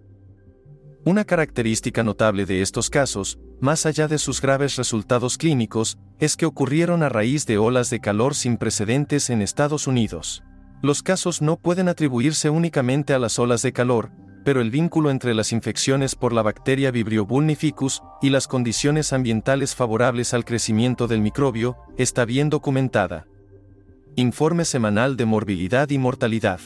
Una 1.05 1.23
característica 1.23 2.03
notable 2.03 2.45
de 2.45 2.61
estos 2.61 2.89
casos, 2.89 3.39
más 3.61 3.85
allá 3.85 4.07
de 4.07 4.17
sus 4.17 4.41
graves 4.41 4.75
resultados 4.75 5.37
clínicos, 5.37 5.97
es 6.19 6.35
que 6.35 6.47
ocurrieron 6.47 7.03
a 7.03 7.09
raíz 7.09 7.45
de 7.45 7.59
olas 7.59 7.89
de 7.89 7.99
calor 7.99 8.33
sin 8.33 8.57
precedentes 8.57 9.29
en 9.29 9.41
Estados 9.41 9.85
Unidos. 9.85 10.43
Los 10.81 11.03
casos 11.03 11.41
no 11.41 11.57
pueden 11.57 11.89
atribuirse 11.89 12.49
únicamente 12.49 13.13
a 13.13 13.19
las 13.19 13.37
olas 13.39 13.61
de 13.61 13.71
calor, 13.71 14.11
pero 14.45 14.61
el 14.61 14.69
vínculo 14.69 15.09
entre 15.09 15.33
las 15.33 15.51
infecciones 15.51 16.15
por 16.15 16.31
la 16.31 16.43
bacteria 16.43 16.91
Vibrio 16.91 17.25
vulnificus 17.25 18.03
y 18.21 18.29
las 18.29 18.47
condiciones 18.47 19.11
ambientales 19.11 19.73
favorables 19.73 20.35
al 20.35 20.45
crecimiento 20.45 21.07
del 21.07 21.19
microbio 21.19 21.77
está 21.97 22.25
bien 22.25 22.51
documentada. 22.51 23.25
Informe 24.15 24.63
semanal 24.63 25.17
de 25.17 25.25
morbilidad 25.25 25.89
y 25.89 25.97
mortalidad. 25.97 26.59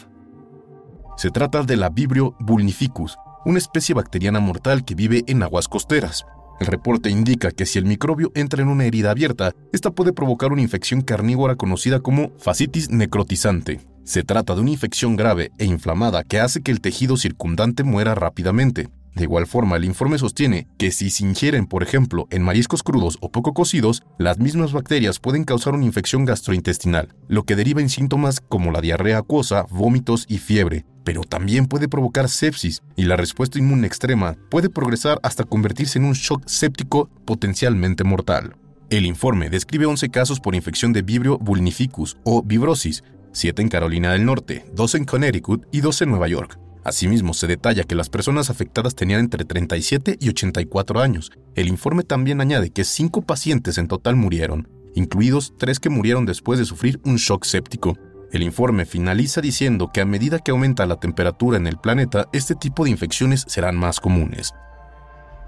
Se 1.16 1.32
trata 1.32 1.64
de 1.64 1.78
la 1.78 1.90
Vibrio 1.90 2.36
vulnificus, 2.42 3.18
una 3.46 3.58
especie 3.58 3.96
bacteriana 3.96 4.42
mortal 4.42 4.84
que 4.84 4.94
vive 4.94 5.24
en 5.28 5.42
aguas 5.42 5.70
costeras. 5.70 6.26
El 6.60 6.68
reporte 6.68 7.10
indica 7.10 7.52
que 7.52 7.66
si 7.66 7.80
el 7.80 7.86
microbio 7.86 8.32
entra 8.36 8.62
en 8.62 8.68
una 8.68 8.84
herida 8.84 9.12
abierta, 9.12 9.54
esta 9.72 9.92
puede 9.92 10.12
provocar 10.12 10.52
una 10.52 10.62
infección 10.62 11.02
carnívora 11.02 11.56
conocida 11.56 12.02
como 12.02 12.32
fascitis 12.38 12.90
necrotizante. 12.90 13.80
Se 14.04 14.24
trata 14.24 14.56
de 14.56 14.62
una 14.62 14.72
infección 14.72 15.16
grave 15.16 15.52
e 15.58 15.66
inflamada 15.66 16.24
que 16.24 16.40
hace 16.40 16.62
que 16.62 16.72
el 16.72 16.82
tejido 16.82 17.16
circundante 17.16 17.84
muera 17.84 18.14
rápidamente. 18.14 18.90
De 19.16 19.24
igual 19.24 19.48
forma, 19.48 19.76
el 19.76 19.86
informe 19.86 20.18
sostiene 20.18 20.68
que 20.78 20.92
si 20.92 21.10
se 21.10 21.26
ingieren, 21.26 21.66
por 21.66 21.84
ejemplo, 21.84 22.28
en 22.30 22.44
mariscos 22.44 22.84
crudos 22.84 23.18
o 23.22 23.32
poco 23.32 23.54
cocidos, 23.54 24.04
las 24.18 24.40
mismas 24.40 24.72
bacterias 24.72 25.20
pueden 25.20 25.44
causar 25.44 25.74
una 25.74 25.86
infección 25.86 26.26
gastrointestinal, 26.26 27.10
lo 27.28 27.44
que 27.44 27.56
deriva 27.56 27.82
en 27.82 27.90
síntomas 27.90 28.40
como 28.40 28.72
la 28.72 28.82
diarrea 28.82 29.18
acuosa, 29.18 29.66
vómitos 29.70 30.26
y 30.30 30.38
fiebre, 30.38 30.86
pero 31.04 31.24
también 31.24 31.66
puede 31.66 31.88
provocar 31.88 32.30
sepsis 32.30 32.84
y 32.96 33.06
la 33.06 33.16
respuesta 33.16 33.58
inmune 33.58 33.88
extrema 33.88 34.38
puede 34.50 34.70
progresar 34.70 35.20
hasta 35.24 35.44
convertirse 35.44 35.98
en 35.98 36.06
un 36.06 36.14
shock 36.14 36.48
séptico 36.48 37.10
potencialmente 37.26 38.04
mortal. 38.04 38.56
El 38.90 39.06
informe 39.06 39.50
describe 39.50 39.86
11 39.86 40.10
casos 40.10 40.40
por 40.40 40.56
infección 40.56 40.94
de 40.94 41.02
Vibrio 41.02 41.38
vulnificus 41.38 42.18
o 42.24 42.42
vibrosis, 42.44 43.04
7 43.34 43.62
en 43.62 43.70
Carolina 43.70 44.12
del 44.12 44.26
Norte, 44.26 44.66
2 44.74 44.96
en 44.96 45.06
Connecticut 45.06 45.66
y 45.72 45.82
2 45.82 46.02
en 46.04 46.10
Nueva 46.10 46.28
York. 46.28 46.60
Asimismo, 46.84 47.34
se 47.34 47.48
detalla 47.48 47.84
que 47.84 47.96
las 47.96 48.10
personas 48.10 48.50
afectadas 48.50 48.96
tenían 48.96 49.20
entre 49.20 49.46
37 49.46 50.18
y 50.20 50.30
84 50.30 51.02
años. 51.02 51.32
El 51.56 51.68
informe 51.68 52.04
también 52.04 52.42
añade 52.42 52.72
que 52.72 52.84
cinco 52.84 53.22
pacientes 53.22 53.78
en 53.78 53.88
total 53.88 54.16
murieron, 54.16 54.68
incluidos 54.96 55.54
tres 55.58 55.80
que 55.80 55.90
murieron 55.90 56.26
después 56.26 56.58
de 56.58 56.66
sufrir 56.66 57.00
un 57.04 57.18
shock 57.18 57.46
séptico. 57.46 57.98
El 58.32 58.44
informe 58.44 58.86
finaliza 58.86 59.42
diciendo 59.42 59.90
que 59.94 60.02
a 60.02 60.06
medida 60.06 60.40
que 60.40 60.52
aumenta 60.52 60.86
la 60.86 61.00
temperatura 61.00 61.58
en 61.58 61.68
el 61.68 61.78
planeta, 61.78 62.30
este 62.32 62.56
tipo 62.56 62.84
de 62.84 62.92
infecciones 62.92 63.44
serán 63.48 63.76
más 63.76 64.00
comunes. 64.00 64.54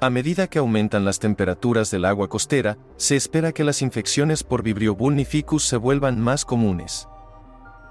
A 0.02 0.10
medida 0.10 0.48
que 0.48 0.58
aumentan 0.58 1.06
las 1.06 1.20
temperaturas 1.20 1.92
del 1.92 2.06
agua 2.06 2.28
costera, 2.28 2.80
se 2.98 3.16
espera 3.16 3.52
que 3.52 3.64
las 3.64 3.84
infecciones 3.84 4.44
por 4.44 4.64
Vibrio 4.64 4.96
vulnificus 4.96 5.64
se 5.64 5.78
vuelvan 5.78 6.20
más 6.20 6.44
comunes. 6.44 7.08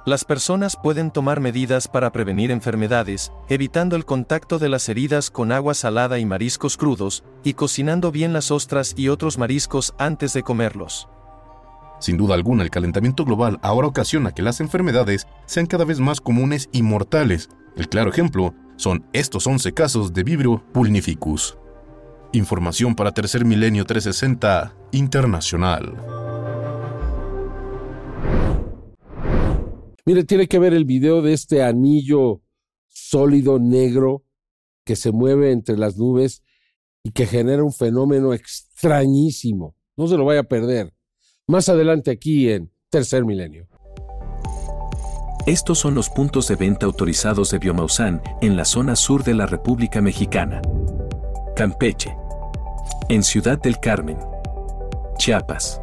Las 0.07 0.25
personas 0.25 0.77
pueden 0.83 1.11
tomar 1.11 1.41
medidas 1.41 1.87
para 1.87 2.11
prevenir 2.11 2.51
enfermedades, 2.51 3.33
evitando 3.51 3.97
el 3.97 4.07
contacto 4.07 4.59
de 4.59 4.71
las 4.71 4.89
heridas 4.89 5.31
con 5.31 5.53
agua 5.53 5.75
salada 5.75 6.19
y 6.19 6.25
mariscos 6.25 6.79
crudos, 6.79 7.23
y 7.45 7.53
cocinando 7.53 8.11
bien 8.11 8.33
las 8.33 8.51
ostras 8.51 8.95
y 8.97 9.09
otros 9.09 9.37
mariscos 9.37 9.95
antes 9.99 10.33
de 10.33 10.43
comerlos. 10.43 11.07
Sin 12.01 12.17
duda 12.17 12.35
alguna, 12.35 12.63
el 12.63 12.71
calentamiento 12.71 13.27
global 13.27 13.59
ahora 13.61 13.89
ocasiona 13.89 14.33
que 14.33 14.41
las 14.41 14.61
enfermedades 14.61 15.27
sean 15.45 15.67
cada 15.67 15.85
vez 15.85 16.01
más 16.01 16.23
comunes 16.23 16.71
y 16.73 16.83
mortales. 16.83 17.51
El 17.77 17.91
claro 17.91 18.09
ejemplo 18.09 18.55
son 18.77 19.05
estos 19.13 19.47
11 19.47 19.75
casos 19.75 20.15
de 20.15 20.23
Vibrio 20.23 20.65
pulnificus. 20.73 21.59
Información 22.33 22.95
para 22.95 23.13
Tercer 23.13 23.45
Milenio 23.45 23.85
360 23.85 24.73
Internacional. 24.93 26.20
Mire, 30.11 30.25
tiene 30.25 30.49
que 30.49 30.59
ver 30.59 30.75
el 30.75 30.87
video 30.87 31.23
de 31.23 31.33
este 31.33 31.63
anillo 31.63 32.43
sólido 32.89 33.61
negro 33.61 34.25
que 34.85 34.97
se 34.97 35.13
mueve 35.13 35.53
entre 35.53 35.79
las 35.79 35.99
nubes 35.99 36.43
y 37.05 37.13
que 37.13 37.27
genera 37.27 37.63
un 37.63 37.73
fenómeno 37.73 38.35
extrañísimo. 38.35 39.77
No 39.97 40.09
se 40.09 40.17
lo 40.17 40.25
vaya 40.25 40.41
a 40.41 40.49
perder. 40.49 40.93
Más 41.47 41.69
adelante 41.69 42.11
aquí 42.11 42.51
en 42.51 42.73
Tercer 42.89 43.25
Milenio. 43.25 43.69
Estos 45.47 45.79
son 45.79 45.95
los 45.95 46.11
puntos 46.11 46.49
de 46.49 46.57
venta 46.57 46.87
autorizados 46.87 47.53
de 47.53 47.61
Biomausan 47.61 48.21
en 48.43 48.57
la 48.57 48.65
zona 48.65 48.97
sur 48.97 49.23
de 49.23 49.35
la 49.35 49.47
República 49.47 50.01
Mexicana. 50.01 50.61
Campeche. 51.55 52.17
En 53.09 53.23
Ciudad 53.23 53.61
del 53.61 53.79
Carmen. 53.79 54.19
Chiapas. 55.19 55.81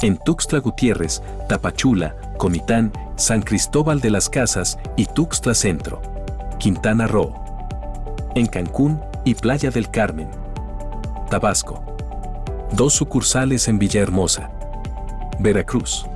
En 0.00 0.16
Tuxtla 0.24 0.60
Gutiérrez, 0.60 1.22
Tapachula, 1.50 2.16
Comitán, 2.38 2.92
San 3.16 3.40
Cristóbal 3.40 4.00
de 4.02 4.10
las 4.10 4.28
Casas 4.28 4.78
y 4.94 5.06
Tuxtla 5.06 5.54
Centro. 5.54 6.02
Quintana 6.58 7.06
Roo. 7.06 7.32
En 8.34 8.46
Cancún 8.46 9.00
y 9.24 9.34
Playa 9.34 9.70
del 9.70 9.90
Carmen. 9.90 10.28
Tabasco. 11.30 11.82
Dos 12.72 12.92
sucursales 12.92 13.68
en 13.68 13.78
Villahermosa. 13.78 14.50
Veracruz. 15.38 16.06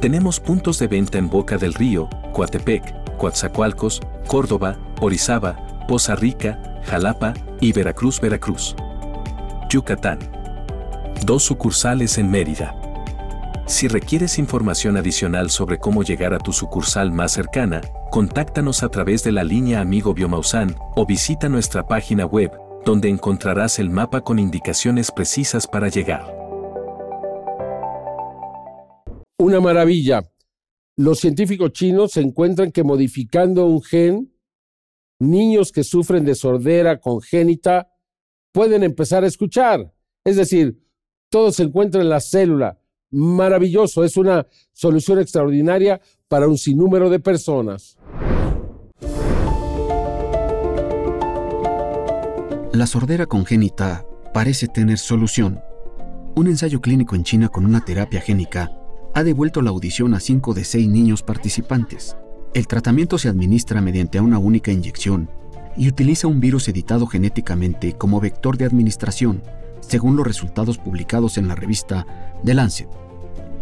Tenemos 0.00 0.38
puntos 0.38 0.78
de 0.78 0.86
venta 0.86 1.18
en 1.18 1.28
Boca 1.28 1.58
del 1.58 1.74
Río, 1.74 2.08
Coatepec, 2.32 3.16
Coatzacoalcos, 3.16 4.00
Córdoba, 4.28 4.76
Orizaba, 5.00 5.56
Poza 5.88 6.14
Rica, 6.14 6.80
Jalapa 6.84 7.34
y 7.60 7.72
Veracruz, 7.72 8.20
Veracruz. 8.20 8.76
Yucatán. 9.68 10.20
Dos 11.24 11.42
sucursales 11.42 12.18
en 12.18 12.30
Mérida. 12.30 12.76
Si 13.66 13.88
requieres 13.88 14.38
información 14.38 14.98
adicional 14.98 15.48
sobre 15.48 15.78
cómo 15.78 16.02
llegar 16.02 16.34
a 16.34 16.38
tu 16.38 16.52
sucursal 16.52 17.12
más 17.12 17.32
cercana, 17.32 17.80
contáctanos 18.10 18.82
a 18.82 18.90
través 18.90 19.24
de 19.24 19.32
la 19.32 19.42
línea 19.42 19.80
Amigo 19.80 20.12
Biomausan 20.12 20.76
o 20.94 21.06
visita 21.06 21.48
nuestra 21.48 21.86
página 21.86 22.26
web, 22.26 22.52
donde 22.84 23.08
encontrarás 23.08 23.78
el 23.78 23.88
mapa 23.88 24.20
con 24.20 24.38
indicaciones 24.38 25.10
precisas 25.10 25.66
para 25.66 25.88
llegar. 25.88 26.36
Una 29.38 29.60
maravilla. 29.60 30.30
Los 30.96 31.20
científicos 31.20 31.72
chinos 31.72 32.18
encuentran 32.18 32.70
que 32.70 32.84
modificando 32.84 33.64
un 33.64 33.82
gen, 33.82 34.30
niños 35.18 35.72
que 35.72 35.84
sufren 35.84 36.26
de 36.26 36.34
sordera 36.34 37.00
congénita 37.00 37.88
pueden 38.52 38.82
empezar 38.82 39.24
a 39.24 39.26
escuchar. 39.26 39.90
Es 40.22 40.36
decir, 40.36 40.78
todo 41.30 41.50
se 41.50 41.62
encuentra 41.62 42.02
en 42.02 42.10
la 42.10 42.20
célula 42.20 42.78
maravilloso, 43.14 44.04
es 44.04 44.16
una 44.16 44.46
solución 44.72 45.18
extraordinaria 45.20 46.00
para 46.28 46.48
un 46.48 46.58
sinnúmero 46.58 47.08
de 47.10 47.20
personas. 47.20 47.96
La 52.72 52.86
sordera 52.88 53.26
congénita 53.26 54.04
parece 54.32 54.66
tener 54.66 54.98
solución. 54.98 55.60
Un 56.34 56.48
ensayo 56.48 56.80
clínico 56.80 57.14
en 57.14 57.22
China 57.22 57.48
con 57.48 57.64
una 57.64 57.84
terapia 57.84 58.20
génica 58.20 58.72
ha 59.14 59.22
devuelto 59.22 59.62
la 59.62 59.70
audición 59.70 60.12
a 60.14 60.20
5 60.20 60.54
de 60.54 60.64
6 60.64 60.88
niños 60.88 61.22
participantes. 61.22 62.16
El 62.52 62.66
tratamiento 62.66 63.16
se 63.16 63.28
administra 63.28 63.80
mediante 63.80 64.20
una 64.20 64.38
única 64.38 64.72
inyección 64.72 65.30
y 65.76 65.88
utiliza 65.88 66.26
un 66.26 66.40
virus 66.40 66.66
editado 66.68 67.06
genéticamente 67.06 67.92
como 67.92 68.20
vector 68.20 68.56
de 68.56 68.64
administración, 68.64 69.42
según 69.80 70.16
los 70.16 70.26
resultados 70.26 70.78
publicados 70.78 71.38
en 71.38 71.46
la 71.46 71.54
revista 71.54 72.06
The 72.44 72.54
Lancet. 72.54 73.03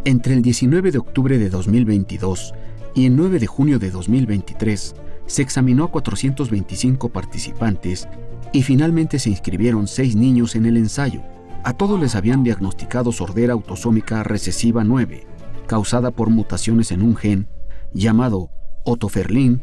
Entre 0.05 0.35
el 0.35 0.43
19 0.43 0.91
de 0.91 0.99
octubre 0.99 1.39
de 1.39 1.49
2022 1.49 2.55
y 2.93 3.07
el 3.07 3.15
9 3.15 3.39
de 3.39 3.47
junio 3.47 3.79
de 3.79 3.93
2023 3.93 4.97
se 5.27 5.43
examinó 5.43 5.85
a 5.85 5.91
425 5.93 7.11
participantes 7.11 8.09
y 8.53 8.65
finalmente 8.65 9.21
se 9.21 9.31
inscribieron 9.31 9.87
seis 9.87 10.17
niños 10.17 10.57
en 10.57 10.67
el 10.67 10.77
ensayo. 10.77 11.23
A 11.63 11.75
todos 11.75 12.01
les 12.01 12.17
habían 12.17 12.43
diagnosticado 12.43 13.13
sordera 13.13 13.53
autosómica 13.53 14.25
recesiva 14.25 14.83
9, 14.83 15.25
causada 15.69 16.11
por 16.11 16.31
mutaciones 16.31 16.91
en 16.91 17.03
un 17.03 17.15
gen 17.15 17.47
llamado 17.95 18.51
otoferlin 18.83 19.63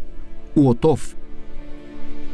u 0.55 0.69
OTOF. 0.69 1.15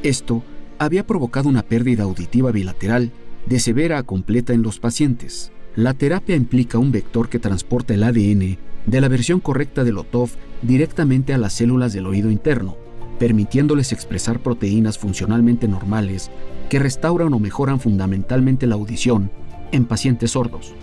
Esto 0.03 0.43
había 0.77 1.07
provocado 1.07 1.49
una 1.49 1.63
pérdida 1.63 2.03
auditiva 2.03 2.51
bilateral 2.51 3.11
de 3.47 3.59
severa 3.59 3.97
a 3.97 4.03
completa 4.03 4.53
en 4.53 4.61
los 4.61 4.79
pacientes. 4.79 5.51
La 5.75 5.93
terapia 5.93 6.37
implica 6.37 6.77
un 6.77 6.93
vector 6.93 7.27
que 7.27 7.37
transporta 7.37 7.93
el 7.93 8.03
ADN 8.03 8.57
de 8.85 9.01
la 9.01 9.09
versión 9.09 9.41
correcta 9.41 9.83
del 9.83 9.97
OTOF 9.97 10.35
directamente 10.61 11.33
a 11.33 11.37
las 11.37 11.51
células 11.51 11.91
del 11.91 12.07
oído 12.07 12.31
interno, 12.31 12.77
permitiéndoles 13.19 13.91
expresar 13.91 14.39
proteínas 14.39 14.97
funcionalmente 14.97 15.67
normales 15.67 16.31
que 16.69 16.79
restauran 16.79 17.33
o 17.33 17.39
mejoran 17.39 17.81
fundamentalmente 17.81 18.67
la 18.67 18.75
audición 18.75 19.31
en 19.73 19.83
pacientes 19.83 20.31
sordos. 20.31 20.73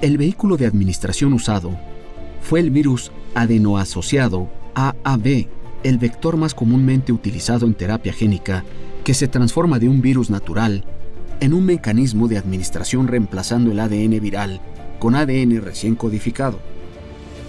El 0.00 0.16
vehículo 0.16 0.56
de 0.56 0.64
administración 0.64 1.34
usado 1.34 1.76
fue 2.40 2.60
el 2.60 2.70
virus 2.70 3.12
adenoasociado 3.34 4.48
AAV, 4.74 5.46
el 5.82 5.98
vector 5.98 6.38
más 6.38 6.54
comúnmente 6.54 7.12
utilizado 7.12 7.66
en 7.66 7.74
terapia 7.74 8.14
génica 8.14 8.64
que 9.04 9.12
se 9.12 9.28
transforma 9.28 9.78
de 9.78 9.90
un 9.90 10.00
virus 10.00 10.30
natural 10.30 10.84
en 11.40 11.54
un 11.54 11.64
mecanismo 11.64 12.28
de 12.28 12.38
administración 12.38 13.08
reemplazando 13.08 13.70
el 13.70 13.80
ADN 13.80 14.20
viral 14.20 14.60
con 14.98 15.14
ADN 15.14 15.62
recién 15.62 15.94
codificado. 15.94 16.58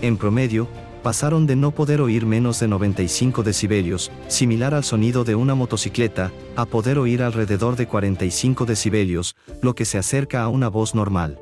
En 0.02 0.17
promedio, 0.17 0.67
pasaron 1.04 1.47
de 1.47 1.56
no 1.56 1.71
poder 1.71 2.02
oír 2.02 2.25
menos 2.25 2.60
de 2.60 2.67
95 2.67 3.43
decibelios, 3.43 4.12
similar 4.28 4.73
al 4.73 4.84
sonido 4.84 5.23
de 5.23 5.36
una 5.36 5.56
motocicleta, 5.56 6.32
a 6.56 6.65
poder 6.65 6.99
oír 6.99 7.23
alrededor 7.23 7.75
de 7.75 7.88
45 7.88 8.65
decibelios, 8.65 9.36
lo 9.62 9.75
que 9.75 9.86
se 9.86 9.97
acerca 9.97 10.43
a 10.43 10.49
una 10.49 10.67
voz 10.67 10.95
normal. 10.95 11.39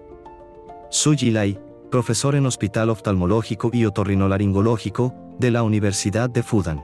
Su 0.89 1.15
Lai, 1.21 1.59
profesor 1.91 2.35
en 2.35 2.45
Hospital 2.45 2.89
Oftalmológico 2.89 3.71
y 3.73 3.85
Otorrinolaringológico 3.85 5.13
de 5.39 5.51
la 5.51 5.63
Universidad 5.63 6.29
de 6.29 6.43
Fudan. 6.43 6.83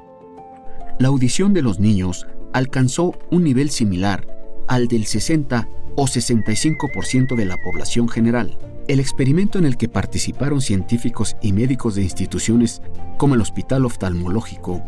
La 0.99 1.07
audición 1.07 1.53
de 1.53 1.61
los 1.61 1.79
niños 1.79 2.27
alcanzó 2.53 3.13
un 3.31 3.43
nivel 3.43 3.69
similar 3.69 4.27
al 4.67 4.87
del 4.87 5.05
60 5.05 5.67
o 5.95 6.05
65% 6.05 7.35
de 7.35 7.45
la 7.45 7.57
población 7.57 8.07
general. 8.09 8.57
El 8.87 8.99
experimento 8.99 9.59
en 9.59 9.65
el 9.65 9.77
que 9.77 9.87
participaron 9.87 10.61
científicos 10.61 11.37
y 11.41 11.53
médicos 11.53 11.95
de 11.95 12.03
instituciones 12.03 12.81
como 13.17 13.35
el 13.35 13.41
Hospital 13.41 13.85
Oftalmológico 13.85 14.83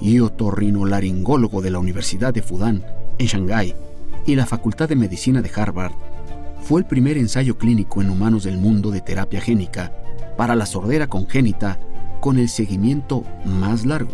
y 0.00 0.20
Otorrinolaringólogo 0.20 1.62
de 1.62 1.70
la 1.70 1.78
Universidad 1.78 2.34
de 2.34 2.42
Fudan 2.42 2.84
en 3.18 3.26
Shanghái 3.26 3.74
y 4.26 4.34
la 4.34 4.46
Facultad 4.46 4.88
de 4.88 4.96
Medicina 4.96 5.42
de 5.42 5.50
Harvard 5.54 5.92
fue 6.60 6.80
el 6.80 6.86
primer 6.86 7.16
ensayo 7.16 7.56
clínico 7.56 8.02
en 8.02 8.10
humanos 8.10 8.42
del 8.42 8.58
mundo 8.58 8.90
de 8.90 9.00
terapia 9.00 9.40
génica 9.40 9.92
para 10.36 10.56
la 10.56 10.66
sordera 10.66 11.06
congénita 11.06 11.78
con 12.20 12.38
el 12.38 12.48
seguimiento 12.48 13.22
más 13.44 13.86
largo. 13.86 14.10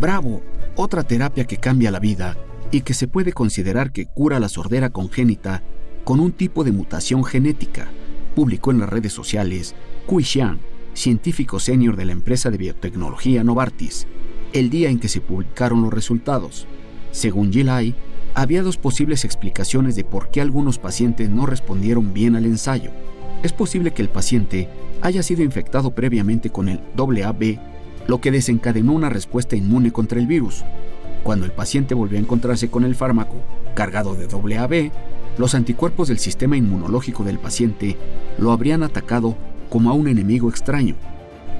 Bravo, 0.00 0.40
otra 0.76 1.02
terapia 1.02 1.44
que 1.44 1.58
cambia 1.58 1.90
la 1.90 2.00
vida 2.00 2.36
y 2.74 2.80
que 2.80 2.92
se 2.92 3.06
puede 3.06 3.32
considerar 3.32 3.92
que 3.92 4.06
cura 4.06 4.40
la 4.40 4.48
sordera 4.48 4.90
congénita 4.90 5.62
con 6.02 6.18
un 6.18 6.32
tipo 6.32 6.64
de 6.64 6.72
mutación 6.72 7.22
genética, 7.22 7.86
publicó 8.34 8.72
en 8.72 8.80
las 8.80 8.88
redes 8.88 9.12
sociales 9.12 9.76
Kui 10.06 10.24
Xiang, 10.24 10.58
científico 10.92 11.60
senior 11.60 11.96
de 11.96 12.04
la 12.04 12.10
empresa 12.10 12.50
de 12.50 12.58
biotecnología 12.58 13.44
Novartis, 13.44 14.08
el 14.52 14.70
día 14.70 14.90
en 14.90 14.98
que 14.98 15.06
se 15.06 15.20
publicaron 15.20 15.82
los 15.82 15.94
resultados. 15.94 16.66
Según 17.12 17.52
Gilai, 17.52 17.94
había 18.34 18.64
dos 18.64 18.76
posibles 18.76 19.24
explicaciones 19.24 19.94
de 19.94 20.02
por 20.02 20.32
qué 20.32 20.40
algunos 20.40 20.80
pacientes 20.80 21.30
no 21.30 21.46
respondieron 21.46 22.12
bien 22.12 22.34
al 22.34 22.44
ensayo. 22.44 22.90
Es 23.44 23.52
posible 23.52 23.92
que 23.92 24.02
el 24.02 24.08
paciente 24.08 24.68
haya 25.00 25.22
sido 25.22 25.44
infectado 25.44 25.92
previamente 25.94 26.50
con 26.50 26.68
el 26.68 26.80
WAB, 26.98 27.56
lo 28.08 28.20
que 28.20 28.32
desencadenó 28.32 28.94
una 28.94 29.10
respuesta 29.10 29.54
inmune 29.54 29.92
contra 29.92 30.18
el 30.18 30.26
virus. 30.26 30.64
Cuando 31.24 31.46
el 31.46 31.52
paciente 31.52 31.94
volvió 31.94 32.18
a 32.18 32.20
encontrarse 32.20 32.68
con 32.68 32.84
el 32.84 32.94
fármaco 32.94 33.36
cargado 33.74 34.14
de 34.14 34.26
WAB, 34.26 34.92
los 35.38 35.54
anticuerpos 35.54 36.08
del 36.08 36.18
sistema 36.18 36.58
inmunológico 36.58 37.24
del 37.24 37.38
paciente 37.38 37.96
lo 38.38 38.52
habrían 38.52 38.82
atacado 38.82 39.34
como 39.70 39.90
a 39.90 39.94
un 39.94 40.06
enemigo 40.06 40.50
extraño. 40.50 40.96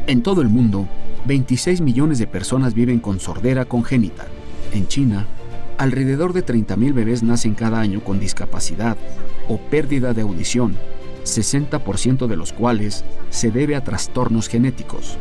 En 0.07 0.22
todo 0.22 0.42
el 0.42 0.50
mundo, 0.50 0.87
26 1.24 1.81
millones 1.81 2.18
de 2.18 2.27
personas 2.27 2.74
viven 2.74 3.00
con 3.00 3.20
sordera 3.20 3.64
congénita. 3.64 4.27
En 4.74 4.87
China, 4.87 5.27
alrededor 5.79 6.35
de 6.35 6.44
30.000 6.44 6.92
bebés 6.92 7.22
nacen 7.22 7.55
cada 7.55 7.81
año 7.81 8.05
con 8.05 8.20
discapacidad 8.20 8.98
o 9.48 9.57
pérdida 9.57 10.12
de 10.12 10.20
audición, 10.20 10.77
60% 11.24 12.27
de 12.27 12.37
los 12.37 12.53
cuales 12.53 13.03
se 13.31 13.50
debe 13.50 13.77
a 13.77 13.83
trastornos 13.83 14.48
genéticos. 14.48 15.16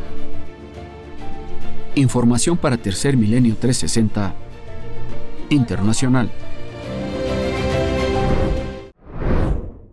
Información 1.96 2.56
para 2.56 2.76
Tercer 2.76 3.16
Milenio 3.16 3.56
360 3.56 4.34
Internacional. 5.50 6.28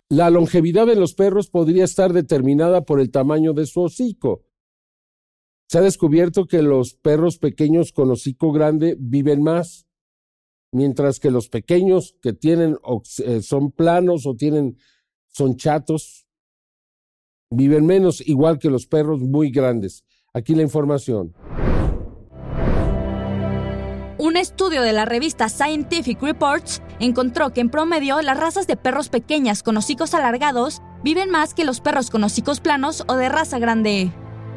La 0.08 0.28
longevidad 0.30 0.86
de 0.86 0.96
los 0.96 1.14
perros 1.14 1.48
podría 1.48 1.84
estar 1.84 2.12
determinada 2.12 2.84
por 2.84 3.00
el 3.00 3.10
tamaño 3.12 3.52
de 3.52 3.66
su 3.66 3.82
hocico. 3.82 4.44
Se 5.68 5.78
ha 5.78 5.80
descubierto 5.80 6.46
que 6.46 6.62
los 6.62 6.94
perros 6.94 7.38
pequeños 7.38 7.92
con 7.92 8.10
hocico 8.10 8.50
grande 8.50 8.96
viven 8.98 9.42
más 9.42 9.86
mientras 10.72 11.20
que 11.20 11.30
los 11.30 11.48
pequeños 11.48 12.16
que 12.20 12.32
tienen 12.32 12.78
eh, 13.24 13.42
son 13.42 13.70
planos 13.70 14.26
o 14.26 14.34
tienen 14.34 14.76
son 15.28 15.56
chatos 15.56 16.26
viven 17.50 17.86
menos 17.86 18.26
igual 18.26 18.58
que 18.58 18.70
los 18.70 18.86
perros 18.86 19.20
muy 19.20 19.50
grandes. 19.50 20.04
Aquí 20.32 20.54
la 20.54 20.62
información. 20.62 21.34
Estudio 24.42 24.82
de 24.82 24.92
la 24.92 25.04
revista 25.04 25.48
Scientific 25.48 26.20
Reports 26.20 26.82
encontró 26.98 27.52
que 27.52 27.60
en 27.60 27.70
promedio 27.70 28.20
las 28.22 28.36
razas 28.36 28.66
de 28.66 28.76
perros 28.76 29.08
pequeñas 29.08 29.62
con 29.62 29.76
hocicos 29.76 30.14
alargados 30.14 30.82
viven 31.04 31.30
más 31.30 31.54
que 31.54 31.64
los 31.64 31.80
perros 31.80 32.10
con 32.10 32.24
hocicos 32.24 32.58
planos 32.58 33.04
o 33.06 33.14
de 33.14 33.28
raza 33.28 33.60
grande. 33.60 34.10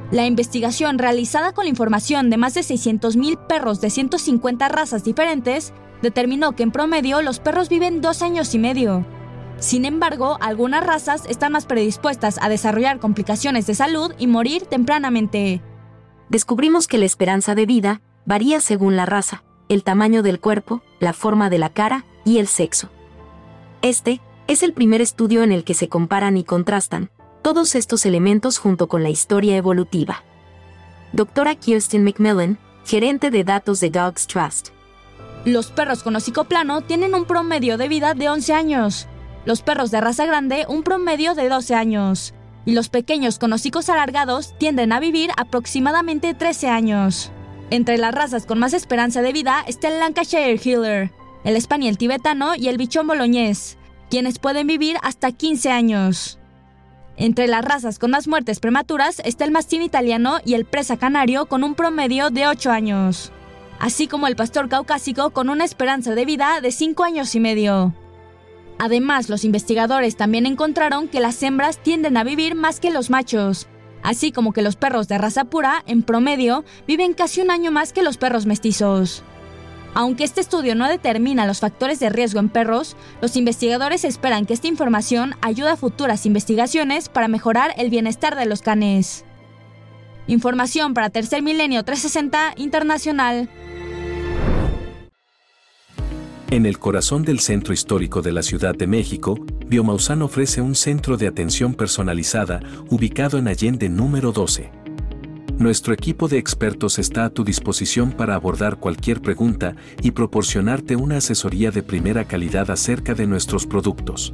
La 0.10 0.26
investigación 0.26 0.98
realizada 0.98 1.54
con 1.54 1.66
la 1.66 1.70
información 1.70 2.32
de 2.32 2.38
más 2.38 2.56
de 2.56 2.62
600.000 2.62 3.46
perros 3.46 3.80
de 3.80 3.92
150 3.92 4.68
razas 4.70 5.04
diferentes 5.04 5.72
determinó 6.02 6.56
que 6.56 6.64
en 6.64 6.72
promedio 6.72 7.22
los 7.22 7.40
perros 7.40 7.70
viven 7.70 8.02
dos 8.02 8.24
años 8.24 8.56
y 8.56 8.58
medio. 8.58 9.06
Sin 9.60 9.86
embargo, 9.86 10.40
algunas 10.42 10.84
razas 10.84 11.28
están 11.28 11.52
más 11.52 11.68
predispuestas 11.68 12.40
a 12.42 12.50
desarrollar 12.50 13.00
complicaciones 13.00 13.68
de 13.68 13.76
salud 13.76 14.14
y 14.18 14.26
morir 14.26 14.66
tempranamente. 14.66 15.62
Descubrimos 16.30 16.88
que 16.88 16.98
la 16.98 17.06
esperanza 17.06 17.54
de 17.54 17.68
vida 17.68 18.02
varía 18.26 18.60
según 18.62 18.96
la 18.96 19.06
raza, 19.06 19.44
el 19.70 19.84
tamaño 19.84 20.24
del 20.24 20.40
cuerpo, 20.40 20.82
la 21.00 21.14
forma 21.14 21.50
de 21.50 21.58
la 21.58 21.70
cara 21.70 22.06
y 22.24 22.38
el 22.40 22.48
sexo. 22.48 22.90
Este 23.82 24.22
es 24.48 24.64
el 24.64 24.74
primer 24.74 25.02
estudio 25.02 25.44
en 25.44 25.52
el 25.52 25.64
que 25.64 25.74
se 25.74 25.90
comparan 25.90 26.38
y 26.38 26.44
contrastan 26.44 27.10
todos 27.42 27.76
estos 27.76 28.06
elementos 28.06 28.58
junto 28.58 28.88
con 28.88 29.04
la 29.04 29.10
historia 29.10 29.56
evolutiva. 29.56 30.24
Doctora 31.14 31.56
Kirsten 31.56 32.04
McMillan, 32.04 32.58
gerente 32.86 33.30
de 33.30 33.44
datos 33.44 33.80
de 33.80 33.90
Dogs 33.90 34.28
Trust. 34.28 34.70
Los 35.46 35.68
perros 35.68 36.02
con 36.02 36.16
hocico 36.16 36.46
plano 36.46 36.82
tienen 36.82 37.14
un 37.14 37.26
promedio 37.26 37.78
de 37.78 37.88
vida 37.88 38.16
de 38.16 38.30
11 38.30 38.54
años, 38.54 39.08
los 39.46 39.62
perros 39.62 39.92
de 39.92 40.02
raza 40.02 40.26
grande 40.26 40.66
un 40.68 40.82
promedio 40.82 41.36
de 41.36 41.48
12 41.48 41.76
años, 41.76 42.34
y 42.66 42.74
los 42.74 42.90
pequeños 42.90 43.38
con 43.38 43.54
hocicos 43.54 43.90
alargados 43.90 44.56
tienden 44.58 44.92
a 44.92 45.00
vivir 45.00 45.30
aproximadamente 45.38 46.34
13 46.34 46.68
años. 46.68 47.32
Entre 47.70 47.98
las 47.98 48.14
razas 48.14 48.46
con 48.46 48.60
más 48.60 48.74
esperanza 48.74 49.22
de 49.22 49.34
vida 49.34 49.64
está 49.68 49.88
el 49.88 50.00
Lancashire 50.00 50.60
Heeler, 50.64 51.12
el 51.44 51.60
Spaniel 51.62 51.98
tibetano 51.98 52.56
y 52.56 52.68
el 52.68 52.78
bichón 52.78 53.08
boloñés, 53.08 53.78
quienes 54.10 54.40
pueden 54.40 54.68
vivir 54.68 54.98
hasta 55.02 55.32
15 55.32 55.72
años. 55.72 56.40
Entre 57.18 57.48
las 57.48 57.64
razas 57.64 57.98
con 57.98 58.12
más 58.12 58.28
muertes 58.28 58.60
prematuras 58.60 59.22
está 59.26 59.46
el 59.46 59.52
mastín 59.52 59.82
italiano 59.82 60.40
y 60.46 60.54
el 60.54 60.66
presa 60.66 60.98
canario 60.98 61.46
con 61.46 61.64
un 61.64 61.76
promedio 61.76 62.30
de 62.30 62.48
8 62.48 62.72
años 62.72 63.32
así 63.80 64.08
como 64.08 64.28
el 64.28 64.36
pastor 64.36 64.70
caucásico 64.70 65.32
con 65.32 65.50
una 65.50 65.66
esperanza 65.66 66.16
de 66.16 66.26
vida 66.26 66.62
de 66.62 66.72
5 66.72 67.04
años 67.04 67.36
y 67.36 67.40
medio. 67.40 67.94
Además, 68.78 69.30
los 69.30 69.46
investigadores 69.46 70.18
también 70.18 70.46
encontraron 70.46 71.08
que 71.08 71.22
las 71.22 71.42
hembras 71.44 71.78
tienden 71.78 72.18
a 72.18 72.24
vivir 72.24 72.56
más 72.56 72.80
que 72.80 72.92
los 72.92 73.10
machos, 73.10 73.68
así 74.06 74.32
como 74.32 74.54
que 74.54 74.62
los 74.62 74.76
perros 74.76 75.08
de 75.08 75.18
raza 75.18 75.46
pura, 75.46 75.84
en 75.88 76.04
promedio, 76.04 76.64
viven 76.88 77.14
casi 77.14 77.42
un 77.42 77.52
año 77.52 77.72
más 77.72 77.92
que 77.92 78.04
los 78.04 78.18
perros 78.18 78.46
mestizos. 78.46 79.24
Aunque 79.96 80.26
este 80.26 80.42
estudio 80.42 80.76
no 80.76 80.88
determina 80.88 81.48
los 81.48 81.62
factores 81.62 82.00
de 82.00 82.10
riesgo 82.10 82.40
en 82.40 82.50
perros, 82.50 82.96
los 83.22 83.36
investigadores 83.36 84.04
esperan 84.04 84.46
que 84.46 84.54
esta 84.54 84.68
información 84.68 85.36
ayude 85.42 85.70
a 85.70 85.78
futuras 85.78 86.26
investigaciones 86.26 87.10
para 87.10 87.28
mejorar 87.28 87.74
el 87.78 87.90
bienestar 87.90 88.36
de 88.36 88.46
los 88.46 88.62
canes. 88.62 89.26
Información 90.28 90.94
para 90.94 91.10
Tercer 91.10 91.42
Milenio 91.42 91.84
360 91.84 92.56
Internacional. 92.58 93.50
En 96.52 96.66
el 96.66 96.78
corazón 96.78 97.24
del 97.24 97.40
centro 97.40 97.74
histórico 97.74 98.22
de 98.22 98.32
la 98.32 98.44
Ciudad 98.44 98.76
de 98.76 98.88
México, 98.88 99.38
Biomausán 99.68 100.22
ofrece 100.22 100.62
un 100.62 100.76
centro 100.76 101.18
de 101.18 101.28
atención 101.28 101.74
personalizada 101.74 102.60
ubicado 102.90 103.40
en 103.40 103.48
Allende 103.48 103.90
número 103.90 104.32
12. 104.32 104.70
Nuestro 105.58 105.94
equipo 105.94 106.28
de 106.28 106.38
expertos 106.38 107.00
está 107.00 107.26
a 107.26 107.30
tu 107.32 107.44
disposición 107.44 108.12
para 108.12 108.36
abordar 108.36 108.78
cualquier 108.78 109.22
pregunta 109.22 109.76
y 110.04 110.12
proporcionarte 110.12 110.96
una 110.96 111.18
asesoría 111.18 111.72
de 111.72 111.82
primera 111.82 112.26
calidad 112.26 112.70
acerca 112.70 113.16
de 113.16 113.26
nuestros 113.26 113.66
productos. 113.66 114.34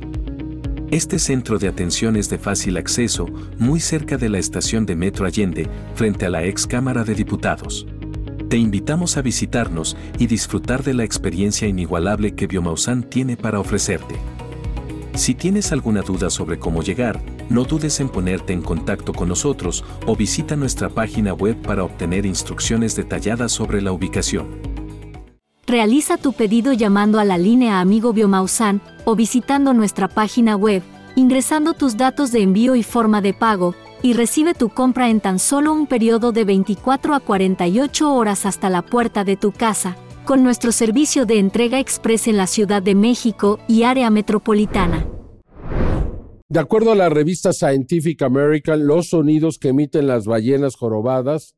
Este 0.89 1.17
centro 1.17 1.59
de 1.59 1.69
atención 1.69 2.17
es 2.17 2.29
de 2.29 2.37
fácil 2.37 2.75
acceso, 2.75 3.27
muy 3.57 3.79
cerca 3.79 4.17
de 4.17 4.27
la 4.27 4.39
estación 4.39 4.85
de 4.85 4.97
Metro 4.97 5.25
Allende, 5.25 5.69
frente 5.95 6.25
a 6.25 6.29
la 6.29 6.43
ex 6.43 6.67
Cámara 6.67 7.05
de 7.05 7.15
Diputados. 7.15 7.87
Te 8.49 8.57
invitamos 8.57 9.15
a 9.15 9.21
visitarnos 9.21 9.95
y 10.19 10.27
disfrutar 10.27 10.83
de 10.83 10.93
la 10.93 11.05
experiencia 11.05 11.69
inigualable 11.69 12.35
que 12.35 12.47
Biomausan 12.47 13.03
tiene 13.03 13.37
para 13.37 13.61
ofrecerte. 13.61 14.15
Si 15.15 15.35
tienes 15.35 15.71
alguna 15.73 16.01
duda 16.01 16.29
sobre 16.29 16.57
cómo 16.57 16.83
llegar, 16.83 17.21
no 17.49 17.65
dudes 17.65 17.99
en 17.99 18.07
ponerte 18.07 18.53
en 18.53 18.61
contacto 18.61 19.13
con 19.13 19.27
nosotros 19.27 19.83
o 20.05 20.15
visita 20.15 20.55
nuestra 20.55 20.89
página 20.89 21.33
web 21.33 21.61
para 21.61 21.83
obtener 21.83 22.25
instrucciones 22.25 22.95
detalladas 22.95 23.51
sobre 23.51 23.81
la 23.81 23.91
ubicación. 23.91 24.47
Realiza 25.67 26.17
tu 26.17 26.33
pedido 26.33 26.73
llamando 26.73 27.19
a 27.19 27.25
la 27.25 27.37
línea 27.37 27.81
Amigo 27.81 28.13
Biomausan 28.13 28.81
o 29.05 29.15
visitando 29.15 29.73
nuestra 29.73 30.07
página 30.07 30.55
web, 30.55 30.81
ingresando 31.15 31.73
tus 31.73 31.97
datos 31.97 32.31
de 32.31 32.41
envío 32.41 32.75
y 32.75 32.83
forma 32.83 33.21
de 33.21 33.33
pago, 33.33 33.75
y 34.01 34.13
recibe 34.13 34.53
tu 34.53 34.69
compra 34.69 35.09
en 35.09 35.19
tan 35.19 35.39
solo 35.39 35.73
un 35.73 35.87
periodo 35.87 36.31
de 36.31 36.45
24 36.45 37.13
a 37.13 37.19
48 37.19 38.13
horas 38.13 38.45
hasta 38.45 38.69
la 38.69 38.81
puerta 38.81 39.23
de 39.23 39.37
tu 39.37 39.51
casa, 39.51 39.95
con 40.25 40.43
nuestro 40.43 40.71
servicio 40.71 41.25
de 41.25 41.39
entrega 41.39 41.79
express 41.79 42.27
en 42.27 42.37
la 42.37 42.47
Ciudad 42.47 42.81
de 42.81 42.95
México 42.95 43.59
y 43.67 43.83
área 43.83 44.09
metropolitana. 44.09 45.07
De 46.49 46.59
acuerdo 46.59 46.91
a 46.91 46.95
la 46.95 47.09
revista 47.09 47.53
Scientific 47.53 48.21
American, 48.21 48.85
los 48.85 49.09
sonidos 49.09 49.57
que 49.57 49.69
emiten 49.69 50.07
las 50.07 50.25
ballenas 50.25 50.75
jorobadas 50.75 51.55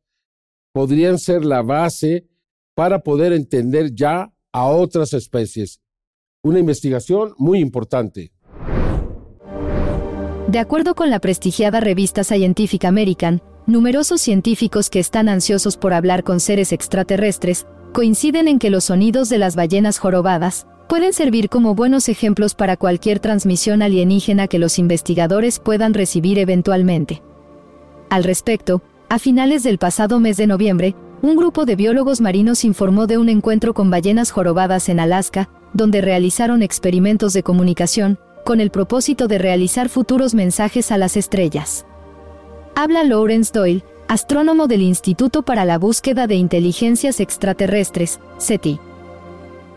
podrían 0.72 1.18
ser 1.18 1.46
la 1.46 1.62
base 1.62 2.28
para 2.76 3.00
poder 3.00 3.34
entender 3.34 3.94
ya 3.94 4.32
a 4.52 4.66
otras 4.68 5.14
especies. 5.14 5.82
Una 6.44 6.60
investigación 6.60 7.34
muy 7.38 7.60
importante. 7.60 8.34
De 10.48 10.60
acuerdo 10.60 10.94
con 10.94 11.10
la 11.10 11.20
prestigiada 11.20 11.80
revista 11.80 12.24
Scientific 12.24 12.86
American, 12.86 13.42
numerosos 13.66 14.22
científicos 14.22 14.90
que 14.90 15.00
están 15.00 15.30
ansiosos 15.30 15.78
por 15.78 15.94
hablar 15.94 16.24
con 16.24 16.40
seres 16.40 16.72
extraterrestres 16.72 17.66
coinciden 17.94 18.48
en 18.48 18.60
que 18.60 18.70
los 18.70 18.86
sonidos 18.86 19.30
de 19.30 19.38
las 19.38 19.56
ballenas 19.56 20.00
jorobadas 20.00 20.68
pueden 20.90 21.14
servir 21.14 21.48
como 21.48 21.76
buenos 21.76 22.10
ejemplos 22.10 22.56
para 22.56 22.76
cualquier 22.76 23.20
transmisión 23.20 23.82
alienígena 23.82 24.48
que 24.48 24.60
los 24.60 24.80
investigadores 24.80 25.60
puedan 25.60 25.94
recibir 25.94 26.40
eventualmente. 26.40 27.22
Al 28.10 28.24
respecto, 28.24 28.82
a 29.10 29.20
finales 29.20 29.64
del 29.64 29.78
pasado 29.78 30.20
mes 30.20 30.38
de 30.38 30.48
noviembre, 30.48 30.96
un 31.22 31.38
grupo 31.38 31.66
de 31.66 31.76
biólogos 31.76 32.20
marinos 32.20 32.66
informó 32.66 33.08
de 33.08 33.18
un 33.18 33.30
encuentro 33.30 33.74
con 33.74 33.90
ballenas 33.90 34.32
jorobadas 34.32 34.90
en 34.90 35.00
Alaska, 35.00 35.50
donde 35.74 36.02
realizaron 36.02 36.62
experimentos 36.64 37.32
de 37.34 37.44
comunicación, 37.44 38.20
con 38.44 38.60
el 38.60 38.72
propósito 38.72 39.28
de 39.28 39.38
realizar 39.38 39.88
futuros 39.88 40.34
mensajes 40.34 40.92
a 40.92 40.98
las 40.98 41.16
estrellas. 41.16 41.86
Habla 42.76 43.04
Lawrence 43.04 43.52
Doyle, 43.54 43.84
astrónomo 44.08 44.68
del 44.68 44.82
Instituto 44.82 45.44
para 45.44 45.66
la 45.66 45.78
Búsqueda 45.78 46.28
de 46.28 46.36
Inteligencias 46.36 47.20
Extraterrestres, 47.20 48.20
SETI. 48.38 48.80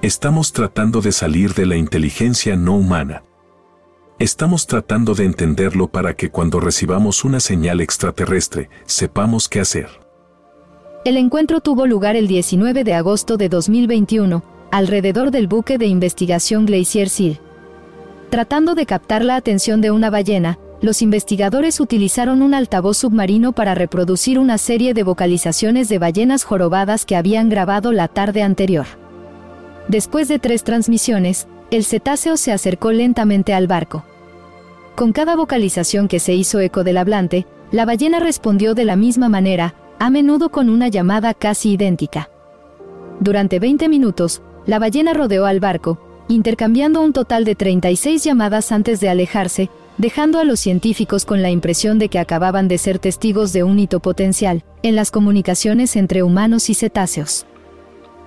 Estamos 0.03 0.53
tratando 0.53 1.01
de 1.01 1.13
salir 1.13 1.55
de 1.55 1.67
la 1.67 1.77
inteligencia 1.77 2.57
no 2.57 2.77
humana. 2.77 3.23
Estamos 4.19 4.67
tratando 4.67 5.15
de 5.15 5.25
entenderlo 5.25 5.89
para 5.89 6.15
que 6.15 6.31
cuando 6.31 6.61
recibamos 6.61 7.25
una 7.25 7.41
señal 7.41 7.81
extraterrestre, 7.81 8.71
sepamos 8.87 9.49
qué 9.49 9.61
hacer. 9.61 9.89
El 11.05 11.17
encuentro 11.17 11.61
tuvo 11.61 11.87
lugar 11.87 12.17
el 12.17 12.27
19 12.27 12.83
de 12.83 12.95
agosto 12.95 13.37
de 13.37 13.49
2021, 13.49 14.43
alrededor 14.71 15.31
del 15.31 15.47
buque 15.47 15.79
de 15.79 15.87
investigación 15.87 16.67
Glacier 16.67 17.09
Seal. 17.09 17.41
Tratando 18.31 18.75
de 18.75 18.87
captar 18.87 19.25
la 19.25 19.37
atención 19.37 19.81
de 19.81 19.91
una 19.91 20.11
ballena, 20.11 20.59
los 20.81 21.01
investigadores 21.01 21.81
utilizaron 21.81 22.43
un 22.43 22.55
altavoz 22.55 22.99
submarino 22.99 23.53
para 23.53 23.75
reproducir 23.75 24.39
una 24.39 24.59
serie 24.59 24.95
de 24.95 25.03
vocalizaciones 25.03 25.89
de 25.89 25.99
ballenas 25.99 26.45
jorobadas 26.45 27.07
que 27.07 27.17
habían 27.17 27.49
grabado 27.49 27.93
la 27.93 28.09
tarde 28.09 28.43
anterior. 28.43 28.87
Después 29.89 30.29
de 30.29 30.39
tres 30.39 30.65
transmisiones, 30.65 31.47
el 31.71 31.85
cetáceo 31.85 32.37
se 32.37 32.53
acercó 32.53 32.93
lentamente 32.93 33.55
al 33.55 33.67
barco. 33.67 34.05
Con 34.95 35.13
cada 35.13 35.37
vocalización 35.37 36.09
que 36.09 36.21
se 36.21 36.35
hizo 36.35 36.61
eco 36.61 36.85
del 36.85 36.99
hablante, 36.99 37.47
la 37.71 37.85
ballena 37.85 38.21
respondió 38.21 38.75
de 38.75 38.85
la 38.85 38.97
misma 38.97 39.29
manera, 39.29 39.75
a 39.99 40.11
menudo 40.11 40.51
con 40.51 40.69
una 40.69 40.89
llamada 40.89 41.35
casi 41.35 41.73
idéntica. 41.73 42.29
Durante 43.21 43.59
20 43.59 43.89
minutos, 43.89 44.43
la 44.67 44.79
ballena 44.79 45.15
rodeó 45.15 45.47
al 45.47 45.61
barco, 45.61 45.99
intercambiando 46.29 47.01
un 47.01 47.13
total 47.13 47.45
de 47.45 47.55
36 47.55 48.23
llamadas 48.23 48.73
antes 48.73 49.01
de 49.01 49.09
alejarse, 49.09 49.71
dejando 49.99 50.39
a 50.39 50.45
los 50.45 50.61
científicos 50.61 51.25
con 51.25 51.43
la 51.43 51.51
impresión 51.51 51.99
de 51.99 52.09
que 52.09 52.19
acababan 52.19 52.69
de 52.69 52.79
ser 52.79 52.99
testigos 52.99 53.53
de 53.53 53.63
un 53.63 53.79
hito 53.79 54.01
potencial 54.01 54.65
en 54.83 54.97
las 54.97 55.11
comunicaciones 55.11 55.97
entre 55.97 56.23
humanos 56.23 56.71
y 56.71 56.75
cetáceos 56.75 57.47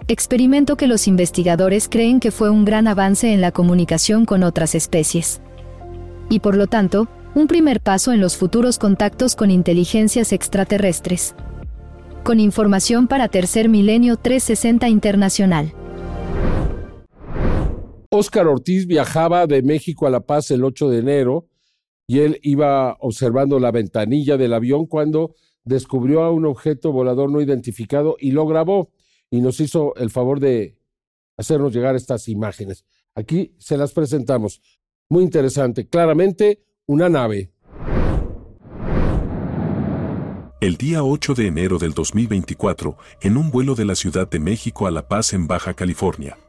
experimento 0.09 0.75
que 0.75 0.87
los 0.87 1.07
investigadores 1.07 1.87
creen 1.87 2.19
que 2.19 2.31
fue 2.31 2.49
un 2.49 2.65
gran 2.65 2.87
avance 2.87 3.31
en 3.31 3.41
la 3.41 3.51
comunicación 3.51 4.25
con 4.25 4.41
otras 4.41 4.73
especies. 4.73 5.39
Y 6.29 6.39
por 6.39 6.57
lo 6.57 6.65
tanto, 6.65 7.07
un 7.35 7.45
primer 7.45 7.79
paso 7.79 8.11
en 8.11 8.19
los 8.19 8.35
futuros 8.35 8.79
contactos 8.79 9.35
con 9.35 9.51
inteligencias 9.51 10.33
extraterrestres. 10.33 11.35
Con 12.23 12.39
información 12.39 13.07
para 13.07 13.27
Tercer 13.27 13.69
Milenio 13.69 14.17
360 14.17 14.89
Internacional. 14.89 15.73
Óscar 18.09 18.47
Ortiz 18.47 18.87
viajaba 18.87 19.45
de 19.45 19.61
México 19.61 20.07
a 20.07 20.09
La 20.09 20.21
Paz 20.21 20.49
el 20.49 20.63
8 20.63 20.89
de 20.89 20.97
enero 20.97 21.48
y 22.09 22.21
él 22.21 22.39
iba 22.41 22.97
observando 23.01 23.59
la 23.59 23.69
ventanilla 23.69 24.35
del 24.35 24.55
avión 24.55 24.87
cuando 24.87 25.35
descubrió 25.63 26.23
a 26.23 26.31
un 26.31 26.47
objeto 26.47 26.91
volador 26.91 27.29
no 27.31 27.39
identificado 27.39 28.15
y 28.19 28.31
lo 28.31 28.47
grabó 28.47 28.89
y 29.29 29.41
nos 29.41 29.59
hizo 29.59 29.93
el 29.95 30.09
favor 30.09 30.39
de 30.39 30.75
hacernos 31.37 31.71
llegar 31.71 31.95
estas 31.95 32.27
imágenes. 32.27 32.83
Aquí 33.13 33.53
se 33.59 33.77
las 33.77 33.93
presentamos. 33.93 34.59
Muy 35.07 35.23
interesante. 35.23 35.87
Claramente, 35.87 36.63
una 36.87 37.09
nave. 37.09 37.51
El 40.61 40.77
día 40.77 41.03
8 41.03 41.35
de 41.35 41.45
enero 41.45 41.77
del 41.77 41.93
2024, 41.93 42.97
en 43.21 43.37
un 43.37 43.51
vuelo 43.51 43.75
de 43.75 43.85
la 43.85 43.93
Ciudad 43.93 44.27
de 44.27 44.39
México 44.39 44.87
a 44.87 44.91
La 44.91 45.07
Paz 45.07 45.33
en 45.33 45.45
Baja 45.45 45.75
California. 45.75 46.39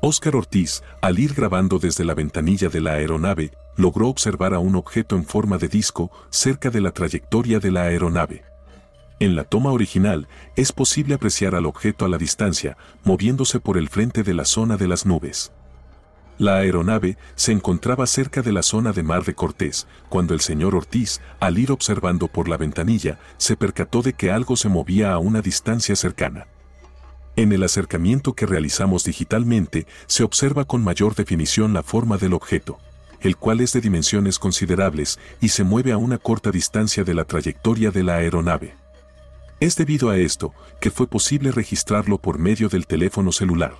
Óscar 0.00 0.36
Ortiz, 0.36 0.84
al 1.02 1.18
ir 1.18 1.34
grabando 1.34 1.80
desde 1.80 2.04
la 2.04 2.14
ventanilla 2.14 2.68
de 2.68 2.80
la 2.80 2.92
aeronave, 2.92 3.50
logró 3.76 4.08
observar 4.08 4.54
a 4.54 4.58
un 4.58 4.74
objeto 4.74 5.16
en 5.16 5.24
forma 5.24 5.58
de 5.58 5.68
disco 5.68 6.10
cerca 6.30 6.70
de 6.70 6.80
la 6.80 6.92
trayectoria 6.92 7.60
de 7.60 7.70
la 7.70 7.82
aeronave. 7.82 8.44
En 9.18 9.34
la 9.34 9.44
toma 9.44 9.70
original, 9.70 10.28
es 10.56 10.72
posible 10.72 11.14
apreciar 11.14 11.54
al 11.54 11.64
objeto 11.64 12.04
a 12.04 12.08
la 12.08 12.18
distancia, 12.18 12.76
moviéndose 13.04 13.60
por 13.60 13.78
el 13.78 13.88
frente 13.88 14.22
de 14.22 14.34
la 14.34 14.44
zona 14.44 14.76
de 14.76 14.88
las 14.88 15.06
nubes. 15.06 15.52
La 16.38 16.56
aeronave 16.56 17.16
se 17.34 17.52
encontraba 17.52 18.06
cerca 18.06 18.42
de 18.42 18.52
la 18.52 18.62
zona 18.62 18.92
de 18.92 19.02
Mar 19.02 19.24
de 19.24 19.34
Cortés, 19.34 19.86
cuando 20.10 20.34
el 20.34 20.40
señor 20.40 20.74
Ortiz, 20.74 21.22
al 21.40 21.58
ir 21.58 21.72
observando 21.72 22.28
por 22.28 22.46
la 22.46 22.58
ventanilla, 22.58 23.18
se 23.38 23.56
percató 23.56 24.02
de 24.02 24.12
que 24.12 24.30
algo 24.30 24.54
se 24.56 24.68
movía 24.68 25.12
a 25.12 25.18
una 25.18 25.40
distancia 25.40 25.96
cercana. 25.96 26.46
En 27.36 27.52
el 27.52 27.62
acercamiento 27.62 28.34
que 28.34 28.44
realizamos 28.44 29.04
digitalmente, 29.04 29.86
se 30.06 30.24
observa 30.24 30.66
con 30.66 30.84
mayor 30.84 31.14
definición 31.14 31.72
la 31.72 31.82
forma 31.82 32.18
del 32.18 32.34
objeto, 32.34 32.78
el 33.26 33.36
cual 33.36 33.60
es 33.60 33.72
de 33.72 33.80
dimensiones 33.80 34.38
considerables 34.38 35.18
y 35.40 35.48
se 35.48 35.64
mueve 35.64 35.92
a 35.92 35.96
una 35.96 36.18
corta 36.18 36.52
distancia 36.52 37.02
de 37.02 37.12
la 37.12 37.24
trayectoria 37.24 37.90
de 37.90 38.04
la 38.04 38.16
aeronave. 38.16 38.74
Es 39.58 39.74
debido 39.74 40.10
a 40.10 40.16
esto 40.16 40.54
que 40.80 40.90
fue 40.90 41.08
posible 41.08 41.50
registrarlo 41.50 42.18
por 42.18 42.38
medio 42.38 42.68
del 42.68 42.86
teléfono 42.86 43.32
celular. 43.32 43.74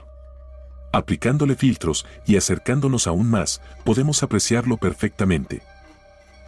Aplicándole 0.92 1.54
filtros 1.54 2.06
y 2.26 2.36
acercándonos 2.36 3.06
aún 3.06 3.30
más, 3.30 3.60
podemos 3.84 4.22
apreciarlo 4.22 4.78
perfectamente. 4.78 5.62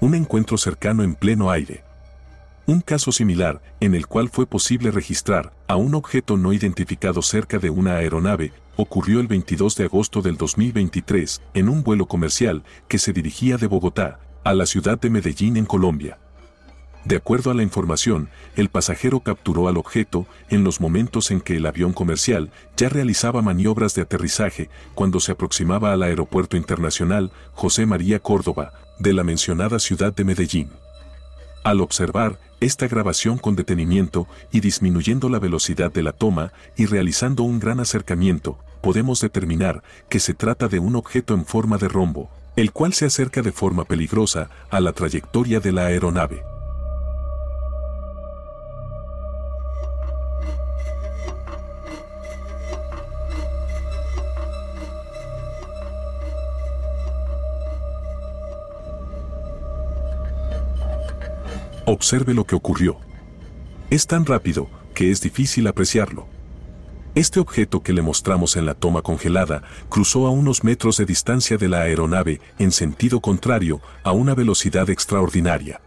Un 0.01 0.15
encuentro 0.15 0.59
cercano 0.59 1.03
en 1.03 1.15
pleno 1.15 1.51
aire. 1.51 1.85
Un 2.67 2.81
caso 2.81 3.13
similar, 3.13 3.63
en 3.81 3.95
el 3.95 4.07
cual 4.07 4.29
fue 4.29 4.47
posible 4.47 4.91
registrar 4.91 5.53
a 5.69 5.77
un 5.77 5.95
objeto 5.95 6.37
no 6.37 6.53
identificado 6.53 7.23
cerca 7.23 7.59
de 7.59 7.71
una 7.71 7.97
aeronave, 7.97 8.53
ocurrió 8.81 9.19
el 9.19 9.27
22 9.27 9.75
de 9.75 9.85
agosto 9.87 10.23
del 10.23 10.37
2023 10.37 11.43
en 11.55 11.69
un 11.69 11.83
vuelo 11.83 12.07
comercial 12.07 12.63
que 12.87 12.99
se 12.99 13.13
dirigía 13.13 13.57
de 13.57 13.67
Bogotá 13.67 14.21
a 14.45 14.55
la 14.55 14.67
ciudad 14.67 15.01
de 15.01 15.11
Medellín 15.11 15.57
en 15.57 15.67
Colombia. 15.67 16.19
De 17.05 17.17
acuerdo 17.17 17.51
a 17.51 17.55
la 17.55 17.65
información, 17.65 18.29
el 18.55 18.69
pasajero 18.69 19.19
capturó 19.19 19.67
al 19.67 19.79
objeto 19.79 20.29
en 20.49 20.63
los 20.63 20.81
momentos 20.81 21.33
en 21.33 21.41
que 21.41 21.57
el 21.57 21.67
avión 21.67 21.93
comercial 21.93 22.53
ya 22.77 22.89
realizaba 22.89 23.43
maniobras 23.43 23.97
de 23.97 24.03
aterrizaje 24.03 24.71
cuando 24.95 25.19
se 25.19 25.33
aproximaba 25.33 25.93
al 25.93 26.05
aeropuerto 26.05 26.57
internacional 26.57 27.33
José 27.55 27.85
María 27.85 28.21
Córdoba, 28.21 28.75
de 29.01 29.13
la 29.13 29.25
mencionada 29.25 29.81
ciudad 29.81 30.15
de 30.15 30.23
Medellín. 30.23 30.71
Al 31.65 31.81
observar 31.81 32.39
esta 32.61 32.87
grabación 32.87 33.39
con 33.39 33.57
detenimiento 33.57 34.29
y 34.53 34.61
disminuyendo 34.61 35.29
la 35.29 35.41
velocidad 35.41 35.93
de 35.93 36.05
la 36.05 36.13
toma 36.13 36.53
y 36.77 36.87
realizando 36.87 37.43
un 37.43 37.59
gran 37.59 37.81
acercamiento, 37.81 38.59
podemos 38.81 39.21
determinar 39.21 39.83
que 40.09 40.21
se 40.21 40.35
trata 40.35 40.69
de 40.69 40.79
un 40.79 40.97
objeto 40.97 41.35
en 41.35 41.45
forma 41.45 41.79
de 41.79 41.89
rombo, 41.89 42.31
el 42.57 42.73
cual 42.73 42.93
se 42.93 43.07
acerca 43.07 43.43
de 43.43 43.53
forma 43.53 43.85
peligrosa 43.85 44.51
a 44.71 44.81
la 44.81 44.93
trayectoria 44.93 45.61
de 45.61 45.73
la 45.73 45.87
aeronave. 45.87 46.45
Observe 61.91 62.35
lo 62.35 62.45
que 62.45 62.55
ocurrió. 62.55 62.99
Es 63.89 64.07
tan 64.07 64.27
rápido 64.27 64.69
que 64.95 65.11
es 65.11 65.23
difícil 65.23 65.67
apreciarlo. 65.69 66.38
Este 67.15 67.41
objeto 67.41 67.83
que 67.83 67.93
le 67.93 68.03
mostramos 68.03 68.57
en 68.57 68.67
la 68.67 68.75
toma 68.75 69.03
congelada 69.03 69.63
cruzó 69.89 70.27
a 70.27 70.31
unos 70.31 70.63
metros 70.63 70.97
de 70.99 71.07
distancia 71.07 71.57
de 71.57 71.69
la 71.69 71.83
aeronave 71.83 72.41
en 72.59 72.71
sentido 72.71 73.21
contrario 73.21 73.81
a 74.05 74.13
una 74.13 74.35
velocidad 74.35 74.89
extraordinaria. 74.91 75.81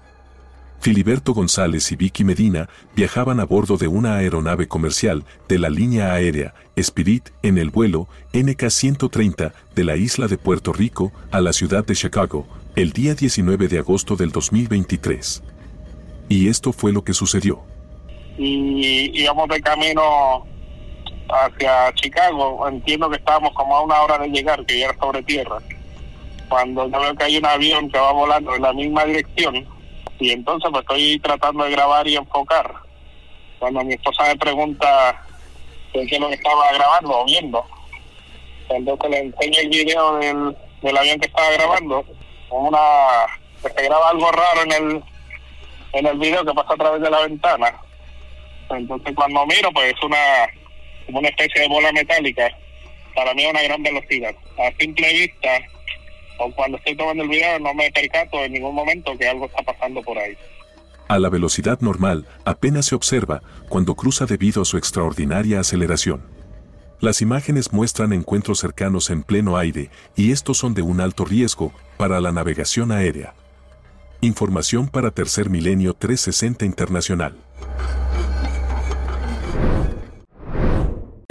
Filiberto 0.81 1.33
González 1.33 1.91
y 1.91 1.95
Vicky 1.95 2.23
Medina 2.23 2.67
viajaban 2.95 3.39
a 3.39 3.45
bordo 3.45 3.77
de 3.77 3.87
una 3.87 4.15
aeronave 4.15 4.67
comercial 4.67 5.23
de 5.47 5.59
la 5.59 5.69
línea 5.69 6.11
aérea 6.11 6.55
Spirit 6.75 7.29
en 7.43 7.59
el 7.59 7.69
vuelo 7.69 8.07
NK-130 8.33 9.53
de 9.75 9.83
la 9.83 9.95
isla 9.95 10.27
de 10.27 10.39
Puerto 10.39 10.73
Rico 10.73 11.11
a 11.31 11.39
la 11.39 11.53
ciudad 11.53 11.85
de 11.85 11.95
Chicago 11.95 12.47
el 12.75 12.93
día 12.93 13.13
19 13.13 13.67
de 13.67 13.77
agosto 13.77 14.15
del 14.15 14.31
2023. 14.31 15.43
Y 16.29 16.47
esto 16.47 16.73
fue 16.73 16.91
lo 16.91 17.03
que 17.03 17.13
sucedió. 17.13 17.61
Y 18.39 19.21
íbamos 19.21 19.49
de 19.49 19.61
camino 19.61 20.47
hacia 21.31 21.93
Chicago. 21.93 22.67
Entiendo 22.67 23.09
que 23.09 23.17
estábamos 23.17 23.53
como 23.53 23.75
a 23.75 23.81
una 23.81 24.01
hora 24.01 24.17
de 24.17 24.29
llegar, 24.29 24.65
que 24.65 24.79
ya 24.79 24.85
era 24.85 24.99
sobre 24.99 25.23
tierra. 25.23 25.57
Cuando 26.49 26.87
yo 26.89 26.99
veo 26.99 27.15
que 27.15 27.23
hay 27.23 27.37
un 27.37 27.45
avión 27.45 27.89
que 27.89 27.99
va 27.99 28.11
volando 28.11 28.55
en 28.55 28.61
la 28.61 28.73
misma 28.73 29.05
dirección, 29.05 29.65
y 30.19 30.31
entonces 30.31 30.69
pues 30.71 30.81
estoy 30.81 31.19
tratando 31.19 31.63
de 31.63 31.71
grabar 31.71 32.07
y 32.07 32.15
enfocar. 32.15 32.73
Cuando 33.59 33.83
mi 33.83 33.93
esposa 33.93 34.25
me 34.27 34.35
pregunta 34.37 35.23
qué 35.93 36.01
es 36.03 36.19
lo 36.19 36.27
que 36.27 36.35
estaba 36.35 36.71
grabando 36.73 37.19
o 37.19 37.25
viendo, 37.25 37.63
entonces 38.69 39.09
le 39.09 39.19
enseño 39.19 39.59
el 39.59 39.69
video 39.69 40.15
del, 40.17 40.57
del 40.81 40.97
avión 40.97 41.19
que 41.19 41.27
estaba 41.27 41.51
grabando, 41.51 42.05
una 42.49 42.79
se 43.61 43.83
graba 43.83 44.09
algo 44.09 44.31
raro 44.31 44.63
en 44.63 44.71
el 44.71 45.03
en 45.93 46.07
el 46.07 46.17
video 46.17 46.45
que 46.45 46.53
pasa 46.53 46.73
a 46.73 46.77
través 46.77 47.01
de 47.01 47.09
la 47.09 47.21
ventana. 47.21 47.73
Entonces 48.69 49.13
cuando 49.15 49.45
miro 49.45 49.71
pues 49.71 49.93
es 49.93 50.03
una 50.03 50.17
como 51.11 51.19
una 51.19 51.29
especie 51.29 51.61
de 51.61 51.67
bola 51.67 51.91
metálica. 51.91 52.49
Para 53.13 53.33
mí 53.33 53.43
es 53.43 53.51
una 53.51 53.61
gran 53.63 53.83
velocidad. 53.83 54.33
A 54.57 54.71
simple 54.79 55.13
vista 55.13 55.59
o 56.37 56.51
cuando 56.51 56.77
estoy 56.77 56.95
tomando 56.95 57.23
el 57.23 57.29
video 57.29 57.59
no 57.59 57.73
me 57.73 57.91
percato 57.91 58.43
en 58.43 58.53
ningún 58.53 58.73
momento 58.73 59.17
que 59.17 59.27
algo 59.27 59.45
está 59.45 59.61
pasando 59.61 60.01
por 60.01 60.17
ahí. 60.17 60.35
A 61.07 61.19
la 61.19 61.29
velocidad 61.29 61.81
normal 61.81 62.25
apenas 62.45 62.85
se 62.85 62.95
observa 62.95 63.41
cuando 63.67 63.95
cruza 63.95 64.25
debido 64.25 64.61
a 64.61 64.65
su 64.65 64.77
extraordinaria 64.77 65.59
aceleración. 65.59 66.23
Las 67.01 67.21
imágenes 67.21 67.73
muestran 67.73 68.13
encuentros 68.13 68.59
cercanos 68.59 69.09
en 69.09 69.23
pleno 69.23 69.57
aire 69.57 69.89
y 70.15 70.31
estos 70.31 70.57
son 70.57 70.73
de 70.73 70.83
un 70.83 71.01
alto 71.01 71.25
riesgo 71.25 71.73
para 71.97 72.21
la 72.21 72.31
navegación 72.31 72.91
aérea. 72.91 73.33
Información 74.21 74.87
para 74.87 75.11
Tercer 75.11 75.49
Milenio 75.49 75.95
360 75.95 76.63
Internacional. 76.63 77.35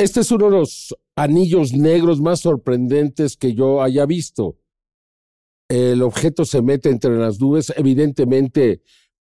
Este 0.01 0.21
es 0.21 0.31
uno 0.33 0.47
de 0.47 0.59
los 0.59 0.97
anillos 1.15 1.73
negros 1.73 2.21
más 2.21 2.41
sorprendentes 2.41 3.37
que 3.37 3.55
yo 3.55 3.83
haya 3.83 4.07
visto 4.07 4.57
el 5.71 6.03
objeto 6.03 6.45
se 6.45 6.63
mete 6.63 6.91
entre 6.91 7.17
las 7.17 7.41
nubes, 7.41 7.73
evidentemente 7.77 8.83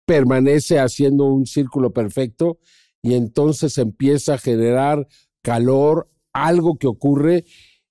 permanece 0.05 0.77
haciendo 0.77 1.23
un 1.23 1.45
círculo 1.45 1.93
perfecto 1.93 2.59
y 3.01 3.13
entonces 3.13 3.77
empieza 3.77 4.33
a 4.33 4.37
generar 4.37 5.07
calor, 5.41 6.09
algo 6.33 6.75
que 6.77 6.87
ocurre 6.87 7.45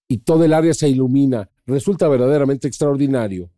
y 0.07 0.18
todo 0.18 0.45
el 0.45 0.53
área 0.53 0.74
se 0.74 0.91
ilumina. 0.91 1.49
Resulta 1.64 2.09
verdaderamente 2.09 2.68
extraordinario. 2.68 3.51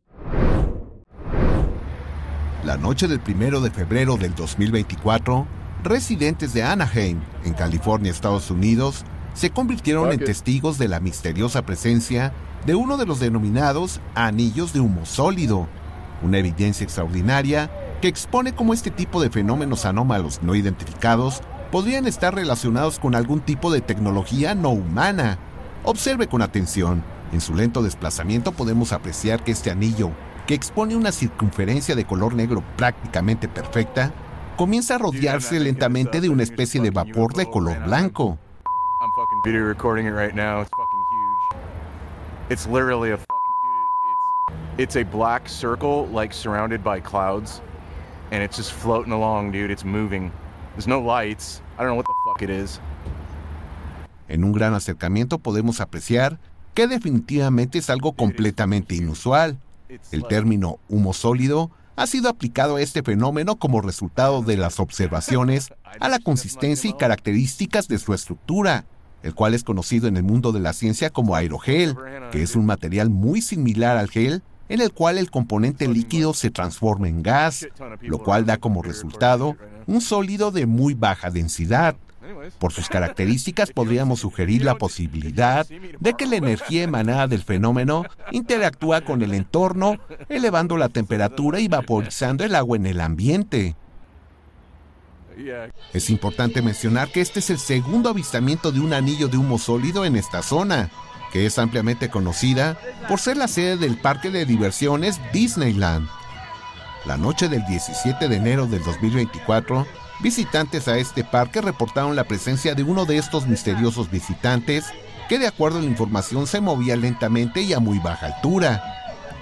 La 2.65 2.77
noche 2.77 3.09
del 3.09 3.19
primero 3.19 3.61
de 3.61 3.73
febrero 3.73 4.17
del 4.17 4.33
2024, 4.37 5.45
residentes 5.83 6.55
de 6.55 6.63
Anaheim, 6.63 7.21
en 7.45 7.55
California, 7.55 8.13
Estados 8.13 8.49
Unidos, 8.53 9.05
se 9.35 9.51
convirtieron 9.51 10.13
en 10.13 10.21
testigos 10.21 10.79
de 10.79 10.89
la 10.89 11.01
misteriosa 11.01 11.67
presencia 11.67 12.33
de 12.67 12.75
uno 12.75 12.97
de 12.97 13.05
los 13.05 13.21
denominados 13.21 14.01
anillos 14.15 14.73
de 14.73 14.81
humo 14.81 15.05
sólido, 15.05 15.69
una 16.23 16.39
evidencia 16.39 16.85
extraordinaria 16.85 17.71
que 18.01 18.09
expone 18.09 18.55
cómo 18.55 18.73
este 18.73 18.91
tipo 18.91 19.21
de 19.21 19.31
fenómenos 19.31 19.85
anómalos 19.85 20.41
no 20.43 20.55
identificados 20.55 21.43
podrían 21.71 22.07
estar 22.07 22.35
relacionados 22.35 22.99
con 22.99 23.15
algún 23.15 23.41
tipo 23.41 23.73
de 23.73 23.81
tecnología 23.81 24.55
no 24.55 24.71
humana. 24.71 25.39
Observe 25.83 26.29
con 26.29 26.41
atención. 26.41 27.03
En 27.33 27.41
su 27.41 27.55
lento 27.55 27.83
desplazamiento 27.83 28.53
podemos 28.53 28.93
apreciar 28.93 29.43
que 29.43 29.51
este 29.51 29.71
anillo, 29.71 30.13
que 30.47 30.55
expone 30.55 30.95
una 30.95 31.11
circunferencia 31.11 31.97
de 31.97 32.05
color 32.05 32.35
negro 32.35 32.63
prácticamente 32.77 33.49
perfecta, 33.49 34.13
comienza 34.57 34.95
a 34.95 34.99
rodearse 34.99 35.59
lentamente 35.59 36.21
de 36.21 36.29
una 36.29 36.45
especie 36.45 36.81
de 36.81 36.91
vapor 36.91 37.35
de 37.35 37.51
color 37.51 37.83
blanco. 37.85 38.39
It's 42.51 42.67
literally 42.67 43.11
a 43.11 43.17
fucking 43.17 43.55
dude. 43.63 44.79
It's, 44.79 44.95
it's 44.95 44.97
a 44.97 45.03
black 45.05 45.49
circle 45.49 46.07
like 46.07 46.33
surrounded 46.33 46.83
by 46.83 47.01
clouds, 47.01 47.61
and 48.31 48.43
it's 48.43 48.57
just 48.57 48.73
floating 48.73 49.13
along, 49.13 49.53
dude. 49.53 49.71
It's 49.71 49.85
moving. 49.85 50.33
There's 50.75 50.87
no 50.87 51.01
lights. 51.01 51.61
I 51.77 51.83
don't 51.83 51.91
know 51.91 51.97
what 51.97 52.07
the 52.07 52.15
fuck 52.25 52.43
it 52.43 52.51
is. 52.51 52.81
En 54.29 54.43
un 54.43 54.53
gran 54.53 54.75
acercamiento 54.75 55.39
podemos 55.39 55.81
apreciar 55.81 56.39
que 56.73 56.87
definitivamente 56.87 57.79
es 57.79 57.91
algo 57.91 58.15
completamente 58.15 58.95
inusual. 58.95 59.59
El 60.13 60.25
término 60.25 60.79
humo 60.89 61.13
sólido 61.13 61.71
ha 61.97 62.07
sido 62.07 62.29
aplicado 62.29 62.77
a 62.77 62.81
este 62.81 63.03
fenómeno 63.03 63.57
como 63.57 63.81
resultado 63.81 64.43
de 64.43 64.57
las 64.57 64.81
observaciones 64.81 65.73
a 66.01 66.09
la 66.09 66.19
consistencia 66.19 66.91
y 66.91 66.95
características 66.95 67.87
de 67.87 67.99
su 67.99 68.15
estructura, 68.15 68.87
el 69.25 69.35
cual 69.35 69.55
es 69.55 69.65
conocido 69.65 70.07
en 70.07 70.17
el 70.19 70.23
mundo 70.23 70.53
de 70.53 70.61
la 70.61 70.75
ciencia 70.75 71.11
como 71.11 71.35
aerogel, 71.35 71.97
que 72.31 72.43
es 72.43 72.55
un 72.55 72.67
material 72.67 73.09
muy 73.09 73.41
similar 73.41 73.97
al 73.97 74.11
gel 74.11 74.43
en 74.69 74.81
el 74.81 74.93
cual 74.93 75.19
el 75.19 75.31
componente 75.31 75.89
líquido 75.89 76.35
se 76.35 76.51
transforma 76.51 77.09
en 77.09 77.23
gas, 77.23 77.67
lo 78.03 78.19
cual 78.19 78.47
da 78.47 78.59
como 78.59 78.83
resultado 78.83 79.57
un 79.87 80.01
sólido 80.01 80.51
de 80.51 80.67
muy 80.67 80.95
baja 80.95 81.31
densidad. 81.31 81.97
Por 82.59 82.73
sus 82.73 82.89
características 82.89 83.71
podríamos 83.71 84.21
sugerir 84.21 84.65
la 84.65 84.77
posibilidad 84.77 85.67
de 85.67 86.15
que 86.15 86.27
la 86.27 86.37
energía 86.37 86.83
emanada 86.83 87.27
del 87.27 87.43
fenómeno 87.43 88.05
interactúa 88.31 89.03
con 89.03 89.23
el 89.23 89.35
entorno, 89.35 89.99
elevando 90.29 90.77
la 90.77 90.89
temperatura 90.91 91.61
y 91.61 91.69
vaporizando 91.69 92.45
el 92.45 92.55
agua 92.55 92.77
en 92.77 92.87
el 92.87 93.01
ambiente. 93.01 93.77
Es 95.93 96.11
importante 96.11 96.63
mencionar 96.63 97.11
que 97.11 97.21
este 97.21 97.41
es 97.41 97.51
el 97.51 97.59
segundo 97.59 98.11
avistamiento 98.11 98.73
de 98.73 98.81
un 98.81 98.93
anillo 98.93 99.29
de 99.29 99.37
humo 99.37 99.59
sólido 99.59 100.05
en 100.05 100.17
esta 100.17 100.43
zona, 100.43 100.91
que 101.33 101.47
es 101.47 101.59
ampliamente 101.59 102.11
conocida 102.11 102.79
por 103.09 103.21
ser 103.21 103.37
la 103.37 103.49
sede 103.49 103.77
del 103.77 103.97
parque 103.97 104.31
de 104.31 104.47
diversiones 104.47 105.21
Disneyland. 105.33 106.09
La 107.05 107.17
noche 107.17 107.49
del 107.49 107.67
17 107.67 108.29
de 108.29 108.37
enero 108.37 108.67
del 108.67 108.83
2024, 108.83 109.87
visitantes 110.21 110.89
a 110.89 110.97
este 110.97 111.25
parque 111.25 111.61
reportaron 111.61 112.17
la 112.17 112.25
presencia 112.25 112.75
de 112.75 112.83
uno 112.83 113.05
de 113.05 113.19
estos 113.19 113.47
misteriosos 113.47 114.11
visitantes 114.11 114.87
que 115.29 115.39
de 115.39 115.47
acuerdo 115.47 115.79
a 115.79 115.83
la 115.83 115.89
información 115.89 116.47
se 116.47 116.61
movía 116.61 116.97
lentamente 116.97 117.63
y 117.63 117.73
a 117.73 117.81
muy 117.81 117.99
baja 117.99 118.27
altura, 118.27 118.83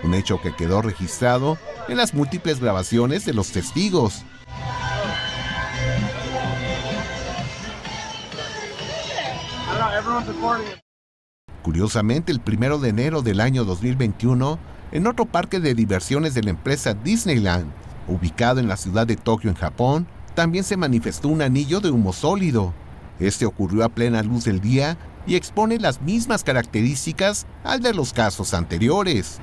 un 0.02 0.14
hecho 0.14 0.40
que 0.40 0.54
quedó 0.54 0.82
registrado 0.82 1.58
en 1.88 1.96
las 1.96 2.14
múltiples 2.14 2.60
grabaciones 2.60 3.24
de 3.24 3.34
los 3.34 3.50
testigos. 3.50 4.24
Curiosamente, 11.62 12.32
el 12.32 12.40
primero 12.40 12.78
de 12.78 12.88
enero 12.88 13.22
del 13.22 13.40
año 13.40 13.64
2021, 13.64 14.58
en 14.90 15.06
otro 15.06 15.26
parque 15.26 15.60
de 15.60 15.74
diversiones 15.74 16.34
de 16.34 16.42
la 16.42 16.50
empresa 16.50 16.94
Disneyland, 16.94 17.70
ubicado 18.08 18.60
en 18.60 18.68
la 18.68 18.76
ciudad 18.76 19.06
de 19.06 19.16
Tokio, 19.16 19.48
en 19.50 19.56
Japón, 19.56 20.06
también 20.34 20.64
se 20.64 20.76
manifestó 20.76 21.28
un 21.28 21.42
anillo 21.42 21.80
de 21.80 21.90
humo 21.90 22.12
sólido. 22.12 22.74
Este 23.20 23.46
ocurrió 23.46 23.84
a 23.84 23.88
plena 23.88 24.22
luz 24.22 24.44
del 24.44 24.60
día 24.60 24.98
y 25.26 25.36
expone 25.36 25.78
las 25.78 26.02
mismas 26.02 26.42
características 26.42 27.46
al 27.62 27.80
de 27.80 27.94
los 27.94 28.12
casos 28.12 28.54
anteriores. 28.54 29.38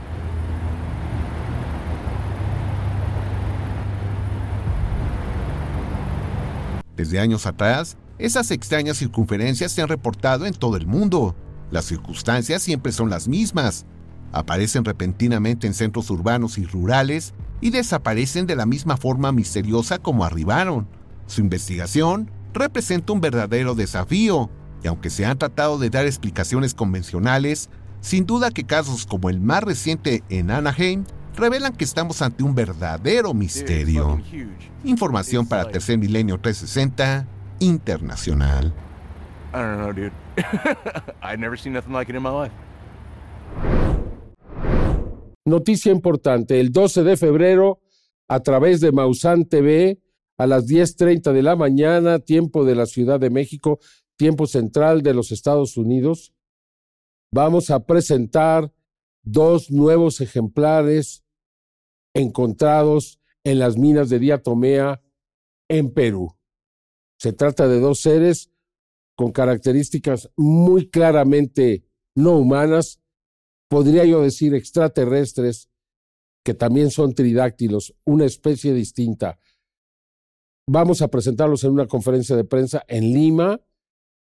Desde 6.98 7.20
años 7.20 7.46
atrás, 7.46 7.96
esas 8.20 8.52
extrañas 8.52 8.98
circunferencias 8.98 9.72
se 9.72 9.82
han 9.82 9.88
reportado 9.88 10.46
en 10.46 10.54
todo 10.54 10.76
el 10.76 10.86
mundo. 10.86 11.36
Las 11.72 11.86
circunstancias 11.86 12.62
siempre 12.62 12.92
son 12.92 13.10
las 13.10 13.30
mismas. 13.30 13.86
Aparecen 14.34 14.84
repentinamente 14.84 15.68
en 15.68 15.74
centros 15.74 16.10
urbanos 16.10 16.58
y 16.58 16.66
rurales 16.66 17.34
y 17.62 17.70
desaparecen 17.70 18.46
de 18.46 18.58
la 18.58 18.66
misma 18.66 18.98
forma 18.98 19.32
misteriosa 19.32 20.00
como 20.00 20.26
arribaron. 20.26 20.86
Su 21.28 21.40
investigación 21.40 22.30
representa 22.54 23.14
un 23.14 23.22
verdadero 23.22 23.74
desafío, 23.74 24.50
y 24.84 24.88
aunque 24.88 25.10
se 25.10 25.26
han 25.26 25.38
tratado 25.38 25.78
de 25.78 25.90
dar 25.90 26.06
explicaciones 26.06 26.74
convencionales, 26.74 27.70
sin 28.02 28.26
duda 28.26 28.52
que 28.52 28.66
casos 28.66 29.06
como 29.06 29.30
el 29.30 29.40
más 29.40 29.64
reciente 29.64 30.24
en 30.30 30.52
Anaheim 30.52 31.06
revelan 31.36 31.74
que 31.74 31.86
estamos 31.86 32.22
ante 32.22 32.44
un 32.44 32.54
verdadero 32.54 33.34
misterio. 33.34 34.22
Información 34.84 35.48
para 35.48 35.70
Tercer 35.70 35.98
Milenio 35.98 36.38
360 36.40 37.39
internacional. 37.60 38.74
I 39.54 39.62
don't 39.62 39.78
know, 39.78 39.92
dude. 39.92 40.14
I've 41.22 41.40
never 41.40 41.58
seen 41.58 41.74
nothing 41.74 41.94
like 41.94 42.10
it 42.10 42.16
in 42.16 42.22
my 42.22 42.30
life. 42.30 42.54
Noticia 45.46 45.92
importante, 45.92 46.60
el 46.60 46.72
12 46.72 47.04
de 47.04 47.18
febrero, 47.18 47.82
a 48.28 48.42
través 48.42 48.82
de 48.82 48.92
Mausan 48.92 49.46
TV, 49.46 50.00
a 50.38 50.46
las 50.46 50.68
10.30 50.68 51.34
de 51.34 51.42
la 51.42 51.56
mañana, 51.56 52.20
tiempo 52.20 52.64
de 52.64 52.76
la 52.76 52.86
Ciudad 52.86 53.20
de 53.20 53.30
México, 53.30 53.80
tiempo 54.16 54.46
central 54.46 55.02
de 55.02 55.14
los 55.14 55.32
Estados 55.32 55.76
Unidos, 55.78 56.34
vamos 57.32 57.72
a 57.72 57.86
presentar 57.86 58.72
dos 59.24 59.72
nuevos 59.72 60.22
ejemplares 60.22 61.24
encontrados 62.14 63.20
en 63.44 63.60
las 63.60 63.78
minas 63.78 64.10
de 64.10 64.20
Diatomea 64.20 65.02
en 65.68 65.94
Perú. 65.94 66.36
Se 67.20 67.34
trata 67.34 67.68
de 67.68 67.80
dos 67.80 68.00
seres 68.00 68.50
con 69.16 69.32
características 69.32 70.30
muy 70.38 70.90
claramente 70.90 71.84
no 72.16 72.38
humanas, 72.38 73.02
podría 73.70 74.06
yo 74.06 74.22
decir 74.22 74.56
extraterrestres, 74.56 75.70
que 76.46 76.54
también 76.54 76.90
son 76.90 77.14
tridáctilos, 77.14 77.94
una 78.06 78.26
especie 78.26 78.74
distinta. 78.74 79.38
Vamos 80.68 81.02
a 81.02 81.10
presentarlos 81.10 81.66
en 81.66 81.72
una 81.72 81.88
conferencia 81.88 82.38
de 82.38 82.46
prensa 82.46 82.86
en 82.88 83.12
Lima. 83.12 83.60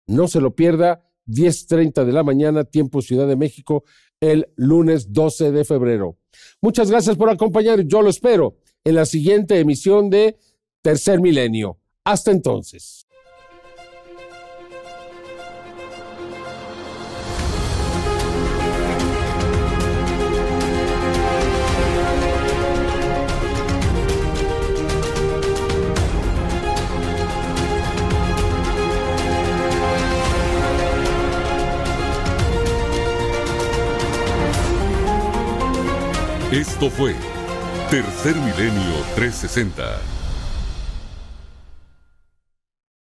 No 0.08 0.26
se 0.26 0.40
lo 0.40 0.56
pierda, 0.56 1.08
10.30 1.28 2.04
de 2.04 2.12
la 2.12 2.24
mañana, 2.24 2.64
tiempo 2.64 3.02
Ciudad 3.02 3.28
de 3.28 3.36
México, 3.36 3.84
el 4.18 4.52
lunes 4.56 5.12
12 5.12 5.52
de 5.52 5.64
febrero. 5.64 6.18
Muchas 6.60 6.90
gracias 6.90 7.16
por 7.16 7.30
acompañar. 7.30 7.82
Yo 7.82 8.02
lo 8.02 8.10
espero 8.10 8.56
en 8.82 8.96
la 8.96 9.06
siguiente 9.06 9.60
emisión 9.60 10.10
de 10.10 10.36
Tercer 10.82 11.20
Milenio. 11.20 11.78
Hasta 12.04 12.30
entonces. 12.30 13.06
Esto 36.50 36.90
fue 36.90 37.14
Tercer 37.90 38.34
Milenio 38.36 39.04
360 39.14 40.19